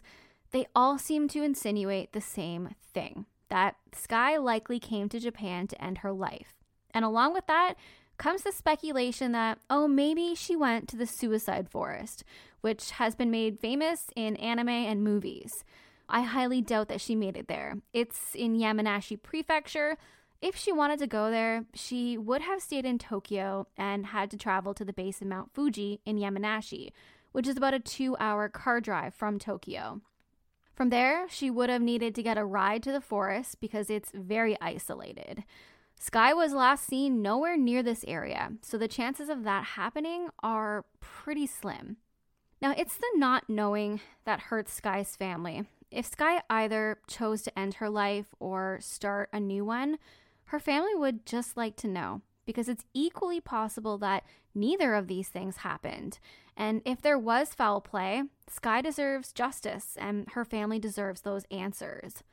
they 0.52 0.66
all 0.74 0.98
seem 0.98 1.28
to 1.28 1.42
insinuate 1.42 2.12
the 2.12 2.20
same 2.20 2.70
thing 2.92 3.26
that 3.48 3.76
Skye 3.92 4.36
likely 4.36 4.78
came 4.78 5.08
to 5.08 5.20
Japan 5.20 5.66
to 5.66 5.84
end 5.84 5.98
her 5.98 6.12
life. 6.12 6.54
And 6.92 7.04
along 7.04 7.34
with 7.34 7.46
that 7.48 7.74
comes 8.16 8.42
the 8.42 8.52
speculation 8.52 9.32
that, 9.32 9.58
oh, 9.68 9.88
maybe 9.88 10.34
she 10.34 10.56
went 10.56 10.88
to 10.88 10.96
the 10.96 11.06
suicide 11.06 11.68
forest, 11.68 12.24
which 12.60 12.92
has 12.92 13.14
been 13.14 13.30
made 13.30 13.58
famous 13.58 14.06
in 14.14 14.36
anime 14.36 14.68
and 14.68 15.02
movies. 15.02 15.64
I 16.08 16.22
highly 16.22 16.60
doubt 16.60 16.88
that 16.88 17.00
she 17.00 17.14
made 17.14 17.36
it 17.36 17.48
there. 17.48 17.78
It's 17.92 18.34
in 18.34 18.56
Yamanashi 18.58 19.22
Prefecture. 19.22 19.96
If 20.40 20.56
she 20.56 20.72
wanted 20.72 20.98
to 20.98 21.06
go 21.06 21.30
there, 21.30 21.64
she 21.74 22.18
would 22.18 22.42
have 22.42 22.60
stayed 22.60 22.84
in 22.84 22.98
Tokyo 22.98 23.66
and 23.76 24.06
had 24.06 24.30
to 24.30 24.36
travel 24.36 24.74
to 24.74 24.84
the 24.84 24.92
base 24.92 25.22
of 25.22 25.28
Mount 25.28 25.54
Fuji 25.54 26.00
in 26.04 26.18
Yamanashi, 26.18 26.90
which 27.32 27.48
is 27.48 27.56
about 27.56 27.74
a 27.74 27.80
two 27.80 28.16
hour 28.20 28.48
car 28.48 28.80
drive 28.80 29.14
from 29.14 29.38
Tokyo. 29.38 30.02
From 30.74 30.90
there, 30.90 31.28
she 31.28 31.50
would 31.50 31.70
have 31.70 31.80
needed 31.80 32.14
to 32.14 32.22
get 32.22 32.36
a 32.36 32.44
ride 32.44 32.82
to 32.82 32.92
the 32.92 33.00
forest 33.00 33.60
because 33.60 33.88
it's 33.88 34.10
very 34.12 34.56
isolated. 34.60 35.44
Skye 35.98 36.34
was 36.34 36.52
last 36.52 36.84
seen 36.84 37.22
nowhere 37.22 37.56
near 37.56 37.82
this 37.82 38.04
area, 38.06 38.52
so 38.60 38.76
the 38.76 38.88
chances 38.88 39.28
of 39.28 39.44
that 39.44 39.64
happening 39.64 40.28
are 40.42 40.84
pretty 41.00 41.46
slim. 41.46 41.96
Now, 42.60 42.74
it's 42.76 42.96
the 42.96 43.06
not 43.14 43.48
knowing 43.48 44.00
that 44.24 44.40
hurts 44.40 44.72
Skye's 44.72 45.16
family. 45.16 45.64
If 45.94 46.06
Skye 46.06 46.42
either 46.50 46.98
chose 47.06 47.42
to 47.42 47.56
end 47.56 47.74
her 47.74 47.88
life 47.88 48.34
or 48.40 48.78
start 48.80 49.28
a 49.32 49.38
new 49.38 49.64
one, 49.64 49.98
her 50.46 50.58
family 50.58 50.92
would 50.92 51.24
just 51.24 51.56
like 51.56 51.76
to 51.76 51.88
know 51.88 52.20
because 52.44 52.68
it's 52.68 52.84
equally 52.94 53.40
possible 53.40 53.96
that 53.98 54.24
neither 54.56 54.94
of 54.94 55.06
these 55.06 55.28
things 55.28 55.58
happened. 55.58 56.18
And 56.56 56.82
if 56.84 57.00
there 57.00 57.18
was 57.18 57.54
foul 57.54 57.80
play, 57.80 58.24
Skye 58.48 58.82
deserves 58.82 59.32
justice 59.32 59.96
and 60.00 60.28
her 60.32 60.44
family 60.44 60.80
deserves 60.80 61.20
those 61.20 61.46
answers. 61.52 62.24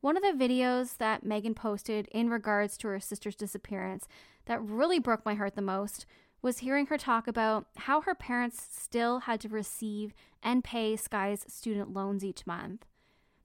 One 0.00 0.16
of 0.16 0.22
the 0.22 0.44
videos 0.44 0.96
that 0.98 1.24
Megan 1.24 1.54
posted 1.54 2.06
in 2.12 2.30
regards 2.30 2.76
to 2.78 2.88
her 2.88 3.00
sister's 3.00 3.34
disappearance 3.34 4.06
that 4.46 4.62
really 4.62 5.00
broke 5.00 5.26
my 5.26 5.34
heart 5.34 5.56
the 5.56 5.60
most 5.60 6.06
was 6.40 6.58
hearing 6.58 6.86
her 6.86 6.98
talk 6.98 7.26
about 7.26 7.66
how 7.78 8.02
her 8.02 8.14
parents 8.14 8.64
still 8.70 9.20
had 9.20 9.40
to 9.40 9.48
receive 9.48 10.14
and 10.40 10.62
pay 10.62 10.94
Skye's 10.94 11.44
student 11.48 11.92
loans 11.92 12.24
each 12.24 12.46
month. 12.46 12.86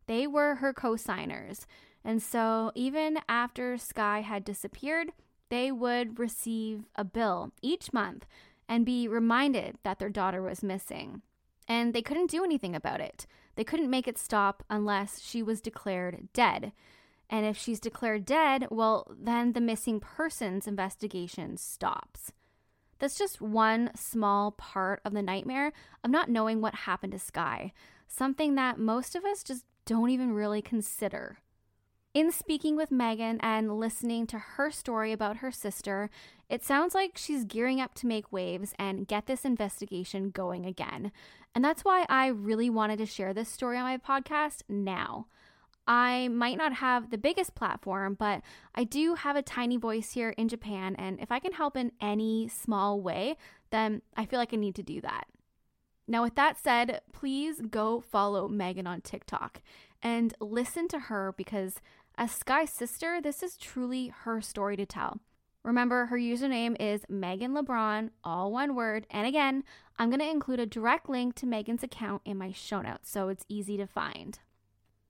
They 0.07 0.25
were 0.25 0.55
her 0.55 0.73
co 0.73 0.95
signers, 0.95 1.67
and 2.03 2.21
so 2.21 2.71
even 2.75 3.19
after 3.29 3.77
Skye 3.77 4.21
had 4.21 4.43
disappeared, 4.43 5.11
they 5.49 5.71
would 5.71 6.19
receive 6.19 6.85
a 6.95 7.03
bill 7.03 7.51
each 7.61 7.93
month 7.93 8.25
and 8.67 8.85
be 8.85 9.07
reminded 9.07 9.77
that 9.83 9.99
their 9.99 10.09
daughter 10.09 10.41
was 10.41 10.63
missing. 10.63 11.21
And 11.67 11.93
they 11.93 12.01
couldn't 12.01 12.31
do 12.31 12.43
anything 12.43 12.75
about 12.75 13.01
it. 13.01 13.27
They 13.55 13.63
couldn't 13.63 13.89
make 13.89 14.07
it 14.07 14.17
stop 14.17 14.63
unless 14.69 15.19
she 15.21 15.43
was 15.43 15.61
declared 15.61 16.29
dead. 16.33 16.71
And 17.29 17.45
if 17.45 17.57
she's 17.57 17.79
declared 17.79 18.25
dead, 18.25 18.67
well, 18.71 19.11
then 19.17 19.53
the 19.53 19.61
missing 19.61 19.99
persons 19.99 20.67
investigation 20.67 21.57
stops. 21.57 22.31
That's 22.99 23.17
just 23.17 23.41
one 23.41 23.91
small 23.95 24.51
part 24.51 25.01
of 25.03 25.13
the 25.13 25.21
nightmare 25.21 25.73
of 26.03 26.11
not 26.11 26.29
knowing 26.29 26.61
what 26.61 26.73
happened 26.73 27.13
to 27.13 27.19
Skye, 27.19 27.73
something 28.07 28.55
that 28.55 28.79
most 28.79 29.15
of 29.15 29.25
us 29.25 29.43
just 29.43 29.65
don't 29.87 30.11
even 30.11 30.33
really 30.33 30.61
consider. 30.61 31.39
In 32.13 32.31
speaking 32.31 32.75
with 32.75 32.91
Megan 32.91 33.39
and 33.41 33.79
listening 33.79 34.27
to 34.27 34.37
her 34.37 34.69
story 34.69 35.11
about 35.11 35.37
her 35.37 35.51
sister, 35.51 36.09
it 36.49 36.63
sounds 36.63 36.93
like 36.93 37.17
she's 37.17 37.45
gearing 37.45 37.79
up 37.79 37.93
to 37.95 38.07
make 38.07 38.31
waves 38.31 38.73
and 38.77 39.07
get 39.07 39.27
this 39.27 39.45
investigation 39.45 40.29
going 40.29 40.65
again. 40.65 41.11
And 41.55 41.63
that's 41.63 41.85
why 41.85 42.05
I 42.09 42.27
really 42.27 42.69
wanted 42.69 42.97
to 42.97 43.05
share 43.05 43.33
this 43.33 43.49
story 43.49 43.77
on 43.77 43.83
my 43.83 43.97
podcast 43.97 44.63
now. 44.67 45.27
I 45.87 46.27
might 46.27 46.57
not 46.57 46.73
have 46.73 47.09
the 47.09 47.17
biggest 47.17 47.55
platform, 47.55 48.15
but 48.15 48.41
I 48.75 48.83
do 48.83 49.15
have 49.15 49.37
a 49.37 49.41
tiny 49.41 49.77
voice 49.77 50.11
here 50.11 50.31
in 50.31 50.49
Japan, 50.49 50.95
and 50.97 51.17
if 51.21 51.31
I 51.31 51.39
can 51.39 51.53
help 51.53 51.77
in 51.77 51.93
any 52.01 52.49
small 52.49 52.99
way, 52.99 53.37
then 53.69 54.01
I 54.17 54.25
feel 54.25 54.37
like 54.37 54.53
I 54.53 54.57
need 54.57 54.75
to 54.75 54.83
do 54.83 54.99
that. 55.01 55.27
Now, 56.07 56.23
with 56.23 56.35
that 56.35 56.57
said, 56.57 57.01
please 57.11 57.61
go 57.69 57.99
follow 57.99 58.47
Megan 58.47 58.87
on 58.87 59.01
TikTok 59.01 59.61
and 60.01 60.33
listen 60.39 60.87
to 60.89 60.99
her 60.99 61.33
because 61.35 61.81
as 62.17 62.31
Skye's 62.31 62.71
sister, 62.71 63.19
this 63.21 63.43
is 63.43 63.57
truly 63.57 64.07
her 64.23 64.41
story 64.41 64.77
to 64.77 64.85
tell. 64.85 65.19
Remember, 65.63 66.05
her 66.05 66.17
username 66.17 66.77
is 66.79 67.03
Megan 67.09 67.53
LeBron, 67.53 68.11
all 68.23 68.53
one 68.53 68.73
word. 68.73 69.05
And 69.11 69.27
again, 69.27 69.65
I'm 69.99 70.09
going 70.09 70.21
to 70.21 70.29
include 70.29 70.61
a 70.61 70.65
direct 70.65 71.09
link 71.09 71.35
to 71.35 71.45
Megan's 71.45 71.83
account 71.83 72.21
in 72.23 72.37
my 72.37 72.53
show 72.53 72.81
notes 72.81 73.11
so 73.11 73.27
it's 73.27 73.45
easy 73.49 73.75
to 73.75 73.85
find. 73.85 74.39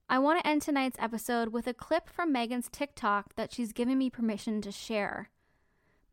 I 0.09 0.19
want 0.19 0.39
to 0.39 0.47
end 0.47 0.63
tonight's 0.63 0.97
episode 0.99 1.49
with 1.49 1.67
a 1.67 1.73
clip 1.73 2.09
from 2.09 2.31
Megan's 2.31 2.69
TikTok 2.71 3.35
that 3.35 3.53
she's 3.53 3.71
given 3.71 3.97
me 3.97 4.09
permission 4.09 4.61
to 4.61 4.71
share. 4.71 5.29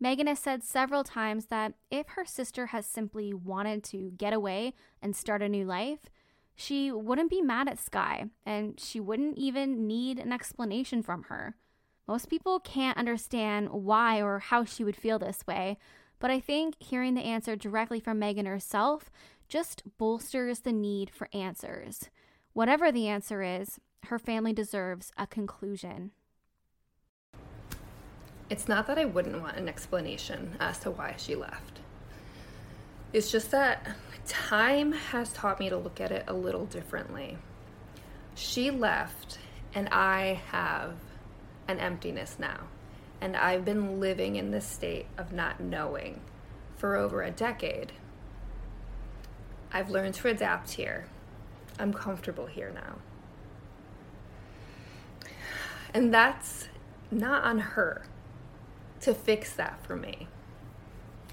Megan 0.05 0.27
has 0.27 0.39
said 0.39 0.63
several 0.63 1.03
times 1.03 1.47
that 1.47 1.73
if 1.91 2.09
her 2.09 2.27
sister 2.27 2.67
has 2.67 2.85
simply 2.85 3.33
wanted 3.33 3.83
to 3.85 4.13
get 4.19 4.35
away 4.35 4.75
and 5.01 5.17
start 5.17 5.41
a 5.41 5.49
new 5.49 5.65
life, 5.65 6.11
she 6.55 6.93
wouldn't 6.93 7.31
be 7.31 7.41
mad 7.41 7.69
at 7.71 7.79
Skye, 7.79 8.27
and 8.45 8.79
she 8.79 9.01
wouldn't 9.01 9.39
even 9.39 9.87
need 9.87 10.19
an 10.19 10.31
explanation 10.31 11.03
from 11.03 11.23
her. 11.31 11.57
Most 12.07 12.29
people 12.29 12.61
can't 12.61 12.99
understand 12.99 13.71
why 13.71 14.21
or 14.21 14.41
how 14.41 14.63
she 14.63 14.85
would 14.85 14.95
feel 14.95 15.19
this 15.19 15.47
way, 15.47 15.79
but 16.19 16.31
I 16.31 16.39
think 16.39 16.75
hearing 16.79 17.15
the 17.15 17.25
answer 17.25 17.57
directly 17.57 17.99
from 17.99 18.19
Megan 18.19 18.45
herself 18.45 19.11
just 19.49 19.85
bolsters 19.97 20.61
the 20.61 20.73
need 20.75 21.09
for 21.09 21.31
answers. 21.33 22.11
Whatever 22.53 22.93
the 22.93 23.09
answer 23.09 23.43
is, 23.43 23.81
her 24.09 24.19
family 24.19 24.53
deserves 24.53 25.13
a 25.17 25.27
conclusion. 25.27 26.11
It's 28.51 28.69
not 28.69 28.87
that 28.89 28.99
I 28.99 29.07
wouldn't 29.07 29.41
want 29.41 29.57
an 29.57 29.69
explanation 29.69 30.57
as 30.61 30.79
to 30.81 30.91
why 30.91 31.15
she 31.17 31.35
left. 31.35 31.81
It's 33.13 33.31
just 33.31 33.51
that 33.53 33.87
time 34.27 34.93
has 34.93 35.33
taught 35.33 35.61
me 35.61 35.71
to 35.71 35.77
look 35.77 36.01
at 36.01 36.13
it 36.13 36.25
a 36.27 36.35
little 36.35 36.67
differently. 36.67 37.39
She 38.35 38.71
left, 38.71 39.39
and 39.75 39.89
I 39.91 40.43
have 40.51 40.95
an 41.69 41.79
emptiness 41.79 42.37
now. 42.39 42.61
And 43.21 43.37
I've 43.37 43.65
been 43.65 44.01
living 44.01 44.37
in 44.37 44.51
this 44.51 44.67
state 44.67 45.07
of 45.17 45.33
not 45.33 45.61
knowing 45.61 46.21
for 46.77 46.97
over 46.97 47.23
a 47.23 47.31
decade. 47.31 47.93
I've 49.73 49.91
learned 49.91 50.15
to 50.15 50.29
adapt 50.29 50.73
here. 50.73 51.07
I'm 51.79 51.95
comfortable 51.95 52.47
here 52.47 52.73
now. 52.75 52.97
And 55.95 56.13
that's 56.13 56.69
not 57.11 57.45
on 57.45 57.59
her 57.61 58.05
to 59.05 59.15
fix 59.15 59.55
that 59.55 59.85
for 59.87 59.97
me. 59.97 60.29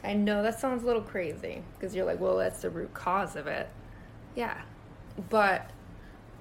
I 0.04 0.14
know 0.14 0.42
that 0.44 0.60
sounds 0.60 0.84
a 0.84 0.86
little 0.86 1.02
crazy 1.02 1.64
because 1.74 1.96
you're 1.96 2.06
like, 2.06 2.20
well, 2.20 2.38
that's 2.38 2.62
the 2.62 2.70
root 2.70 2.94
cause 2.94 3.36
of 3.36 3.48
it. 3.48 3.70
Yeah. 4.36 4.60
But 5.30 5.70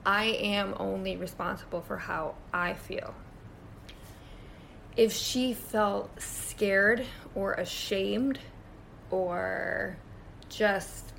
I 0.07 0.27
am 0.27 0.75
only 0.79 1.17
responsible 1.17 1.83
for 1.83 1.99
how 1.99 2.37
I 2.53 2.75
feel. 2.75 3.15
If 4.97 5.13
she 5.13 5.53
felt 5.55 6.11
scared 6.21 7.05
or 7.35 7.53
ashamed 7.55 8.39
or 9.11 9.97
just, 10.49 11.13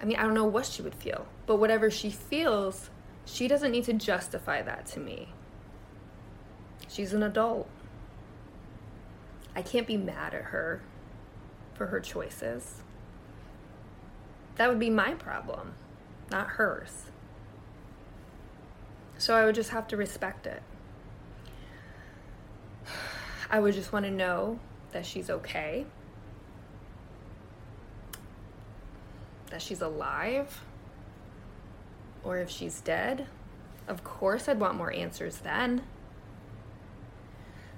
I 0.00 0.04
mean, 0.04 0.16
I 0.16 0.22
don't 0.22 0.34
know 0.34 0.44
what 0.44 0.66
she 0.66 0.82
would 0.82 0.94
feel, 0.94 1.26
but 1.46 1.56
whatever 1.56 1.90
she 1.90 2.10
feels, 2.10 2.90
she 3.24 3.48
doesn't 3.48 3.70
need 3.70 3.84
to 3.84 3.94
justify 3.94 4.62
that 4.62 4.86
to 4.86 5.00
me. 5.00 5.28
She's 6.88 7.12
an 7.12 7.22
adult. 7.22 7.68
I 9.56 9.62
can't 9.62 9.86
be 9.86 9.96
mad 9.96 10.34
at 10.34 10.42
her 10.42 10.82
for 11.74 11.86
her 11.86 12.00
choices. 12.00 12.82
That 14.56 14.68
would 14.68 14.78
be 14.78 14.90
my 14.90 15.14
problem, 15.14 15.74
not 16.30 16.46
hers. 16.48 17.04
So 19.18 19.34
I 19.34 19.44
would 19.44 19.54
just 19.54 19.70
have 19.70 19.86
to 19.88 19.96
respect 19.96 20.46
it. 20.46 20.62
I 23.50 23.58
would 23.60 23.74
just 23.74 23.92
want 23.92 24.04
to 24.04 24.10
know 24.10 24.58
that 24.92 25.06
she's 25.06 25.30
okay, 25.30 25.86
that 29.50 29.62
she's 29.62 29.80
alive, 29.80 30.62
or 32.22 32.38
if 32.38 32.50
she's 32.50 32.80
dead. 32.80 33.26
Of 33.86 34.02
course, 34.02 34.48
I'd 34.48 34.58
want 34.58 34.76
more 34.76 34.92
answers 34.92 35.38
then. 35.38 35.82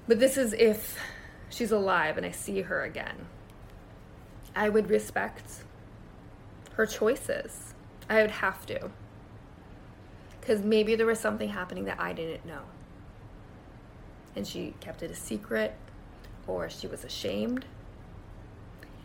But 0.07 0.21
this 0.21 0.37
is 0.37 0.53
if 0.53 0.99
she's 1.57 1.73
alive 1.73 2.17
and 2.17 2.27
I 2.27 2.31
see 2.31 2.63
her 2.63 2.85
again. 2.85 3.27
I 4.55 4.69
would 4.69 4.91
respect 4.91 5.65
her 6.75 6.87
choices. 6.87 7.75
I 8.09 8.21
would 8.21 8.31
have 8.31 8.67
to. 8.67 8.91
Because 10.41 10.63
maybe 10.63 10.95
there 10.95 11.07
was 11.07 11.19
something 11.19 11.49
happening 11.49 11.85
that 11.87 11.99
I 11.99 12.13
didn't 12.13 12.47
know. 12.47 12.63
And 14.37 14.47
she 14.47 14.75
kept 14.81 15.03
it 15.03 15.11
a 15.11 15.15
secret, 15.15 15.75
or 16.47 16.69
she 16.69 16.87
was 16.87 17.05
ashamed. 17.05 17.65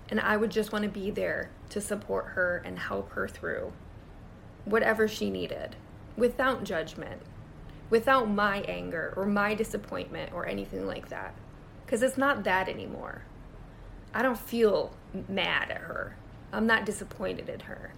And 0.09 0.19
I 0.19 0.35
would 0.35 0.51
just 0.51 0.73
want 0.73 0.83
to 0.83 0.89
be 0.89 1.09
there 1.09 1.49
to 1.69 1.79
support 1.79 2.27
her 2.27 2.61
and 2.65 2.77
help 2.77 3.11
her 3.11 3.29
through 3.29 3.71
whatever 4.65 5.07
she 5.07 5.29
needed 5.29 5.77
without 6.17 6.65
judgment, 6.65 7.21
without 7.89 8.29
my 8.29 8.59
anger 8.67 9.13
or 9.15 9.25
my 9.25 9.55
disappointment 9.55 10.33
or 10.33 10.45
anything 10.45 10.85
like 10.85 11.07
that. 11.09 11.33
Because 11.91 12.03
it's 12.03 12.17
not 12.17 12.45
that 12.45 12.69
anymore. 12.69 13.23
I 14.13 14.21
don't 14.21 14.39
feel 14.39 14.95
mad 15.27 15.69
at 15.69 15.79
her. 15.79 16.15
I'm 16.53 16.65
not 16.65 16.85
disappointed 16.85 17.49
in 17.49 17.59
her. 17.59 17.91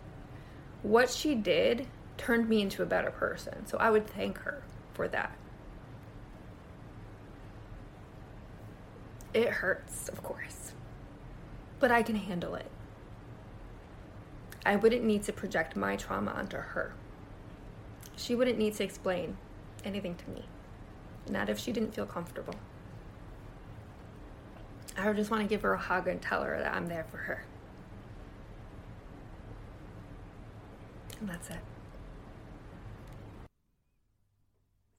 What 0.81 1.11
she 1.11 1.35
did 1.35 1.85
turned 2.17 2.49
me 2.49 2.63
into 2.63 2.81
a 2.81 2.87
better 2.87 3.11
person, 3.11 3.67
so 3.67 3.77
I 3.77 3.91
would 3.91 4.07
thank 4.07 4.39
her 4.39 4.63
for 4.95 5.07
that. 5.09 5.37
It 9.31 9.49
hurts, 9.49 10.09
of 10.09 10.23
course, 10.23 10.71
but 11.79 11.91
I 11.91 12.01
can 12.01 12.15
handle 12.15 12.55
it. 12.55 12.71
I 14.65 14.75
wouldn't 14.75 15.03
need 15.03 15.21
to 15.25 15.33
project 15.33 15.75
my 15.75 15.97
trauma 15.97 16.31
onto 16.31 16.57
her. 16.57 16.95
She 18.15 18.33
wouldn't 18.33 18.57
need 18.57 18.73
to 18.73 18.83
explain 18.83 19.37
anything 19.85 20.15
to 20.15 20.29
me, 20.31 20.45
not 21.29 21.47
if 21.47 21.59
she 21.59 21.71
didn't 21.71 21.93
feel 21.93 22.07
comfortable. 22.07 22.55
I 24.97 25.11
just 25.13 25.31
want 25.31 25.43
to 25.43 25.49
give 25.49 25.61
her 25.63 25.73
a 25.73 25.77
hug 25.77 26.07
and 26.07 26.21
tell 26.21 26.43
her 26.43 26.57
that 26.59 26.73
I'm 26.73 26.87
there 26.87 27.05
for 27.09 27.17
her. 27.17 27.43
And 31.19 31.29
that's 31.29 31.49
it. 31.49 31.59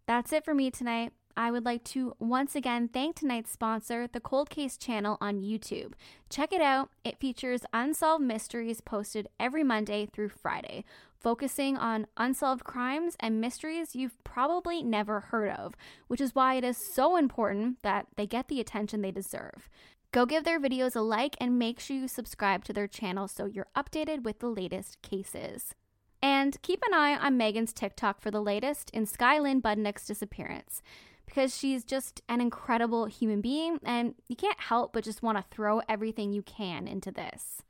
That's 0.06 0.32
it 0.32 0.44
for 0.44 0.54
me 0.54 0.70
tonight. 0.70 1.12
I 1.36 1.50
would 1.50 1.64
like 1.64 1.82
to 1.84 2.14
once 2.20 2.54
again 2.54 2.88
thank 2.88 3.16
tonight's 3.16 3.50
sponsor, 3.50 4.06
the 4.06 4.20
Cold 4.20 4.50
Case 4.50 4.76
channel 4.76 5.18
on 5.20 5.40
YouTube. 5.40 5.94
Check 6.30 6.52
it 6.52 6.60
out. 6.60 6.90
It 7.02 7.18
features 7.18 7.62
unsolved 7.72 8.22
mysteries 8.22 8.80
posted 8.80 9.28
every 9.40 9.64
Monday 9.64 10.06
through 10.06 10.28
Friday, 10.28 10.84
focusing 11.24 11.74
on 11.78 12.06
unsolved 12.18 12.64
crimes 12.64 13.16
and 13.18 13.40
mysteries 13.40 13.96
you've 13.96 14.22
probably 14.24 14.82
never 14.82 15.20
heard 15.20 15.48
of, 15.48 15.74
which 16.06 16.20
is 16.20 16.34
why 16.34 16.54
it 16.54 16.62
is 16.62 16.76
so 16.94 17.16
important 17.16 17.78
that 17.82 18.06
they 18.16 18.26
get 18.26 18.48
the 18.48 18.60
attention 18.60 19.00
they 19.00 19.10
deserve. 19.10 19.70
Go 20.12 20.26
give 20.26 20.44
their 20.44 20.60
videos 20.60 20.94
a 20.94 21.00
like 21.00 21.34
and 21.40 21.58
make 21.58 21.80
sure 21.80 21.96
you 21.96 22.08
subscribe 22.08 22.62
to 22.64 22.74
their 22.74 22.86
channel 22.86 23.26
so 23.26 23.46
you're 23.46 23.68
updated 23.74 24.22
with 24.22 24.40
the 24.40 24.48
latest 24.48 25.00
cases. 25.00 25.74
And 26.20 26.60
keep 26.60 26.82
an 26.86 26.92
eye 26.92 27.16
on 27.16 27.38
Megan's 27.38 27.72
TikTok 27.72 28.20
for 28.20 28.30
the 28.30 28.42
latest 28.42 28.90
in 28.90 29.06
Skye 29.06 29.38
Lynn 29.38 29.62
Budnick's 29.62 30.06
disappearance 30.06 30.82
because 31.24 31.56
she's 31.56 31.84
just 31.84 32.20
an 32.28 32.42
incredible 32.42 33.06
human 33.06 33.40
being 33.40 33.78
and 33.82 34.14
you 34.28 34.36
can't 34.36 34.60
help 34.60 34.92
but 34.92 35.04
just 35.04 35.22
want 35.22 35.38
to 35.38 35.44
throw 35.50 35.80
everything 35.88 36.34
you 36.34 36.42
can 36.42 36.86
into 36.86 37.10
this. 37.10 37.62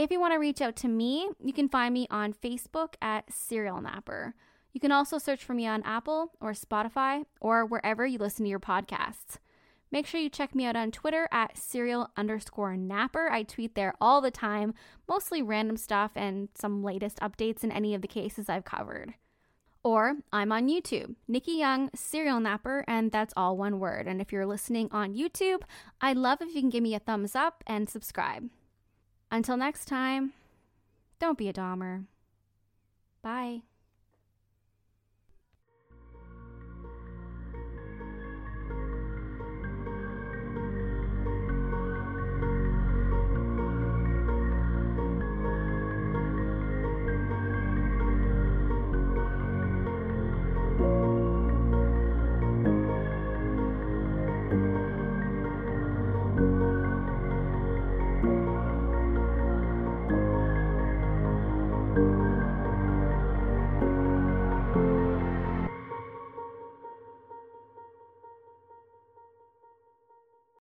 If 0.00 0.10
you 0.10 0.18
want 0.18 0.32
to 0.32 0.38
reach 0.38 0.62
out 0.62 0.76
to 0.76 0.88
me, 0.88 1.28
you 1.44 1.52
can 1.52 1.68
find 1.68 1.92
me 1.92 2.06
on 2.10 2.32
Facebook 2.32 2.94
at 3.02 3.30
Serial 3.30 3.82
Napper. 3.82 4.34
You 4.72 4.80
can 4.80 4.92
also 4.92 5.18
search 5.18 5.44
for 5.44 5.52
me 5.52 5.66
on 5.66 5.82
Apple 5.82 6.32
or 6.40 6.52
Spotify 6.52 7.26
or 7.38 7.66
wherever 7.66 8.06
you 8.06 8.16
listen 8.16 8.46
to 8.46 8.48
your 8.48 8.60
podcasts. 8.60 9.36
Make 9.92 10.06
sure 10.06 10.18
you 10.18 10.30
check 10.30 10.54
me 10.54 10.64
out 10.64 10.74
on 10.74 10.90
Twitter 10.90 11.28
at 11.30 11.58
serial 11.58 12.08
underscore 12.16 12.78
napper. 12.78 13.30
I 13.30 13.42
tweet 13.42 13.74
there 13.74 13.92
all 14.00 14.22
the 14.22 14.30
time, 14.30 14.72
mostly 15.06 15.42
random 15.42 15.76
stuff 15.76 16.12
and 16.16 16.48
some 16.54 16.82
latest 16.82 17.18
updates 17.18 17.62
in 17.62 17.70
any 17.70 17.94
of 17.94 18.00
the 18.00 18.08
cases 18.08 18.48
I've 18.48 18.64
covered. 18.64 19.12
Or 19.84 20.14
I'm 20.32 20.50
on 20.50 20.68
YouTube, 20.68 21.14
Nikki 21.28 21.52
Young, 21.52 21.90
Serial 21.94 22.40
Napper, 22.40 22.86
and 22.88 23.12
that's 23.12 23.34
all 23.36 23.58
one 23.58 23.78
word. 23.78 24.06
And 24.06 24.22
if 24.22 24.32
you're 24.32 24.46
listening 24.46 24.88
on 24.92 25.14
YouTube, 25.14 25.60
I'd 26.00 26.16
love 26.16 26.40
if 26.40 26.54
you 26.54 26.62
can 26.62 26.70
give 26.70 26.82
me 26.82 26.94
a 26.94 27.00
thumbs 27.00 27.36
up 27.36 27.62
and 27.66 27.86
subscribe. 27.86 28.48
Until 29.30 29.56
next 29.56 29.86
time, 29.86 30.32
don't 31.20 31.38
be 31.38 31.48
a 31.48 31.52
Dahmer. 31.52 32.06
Bye. 33.22 33.62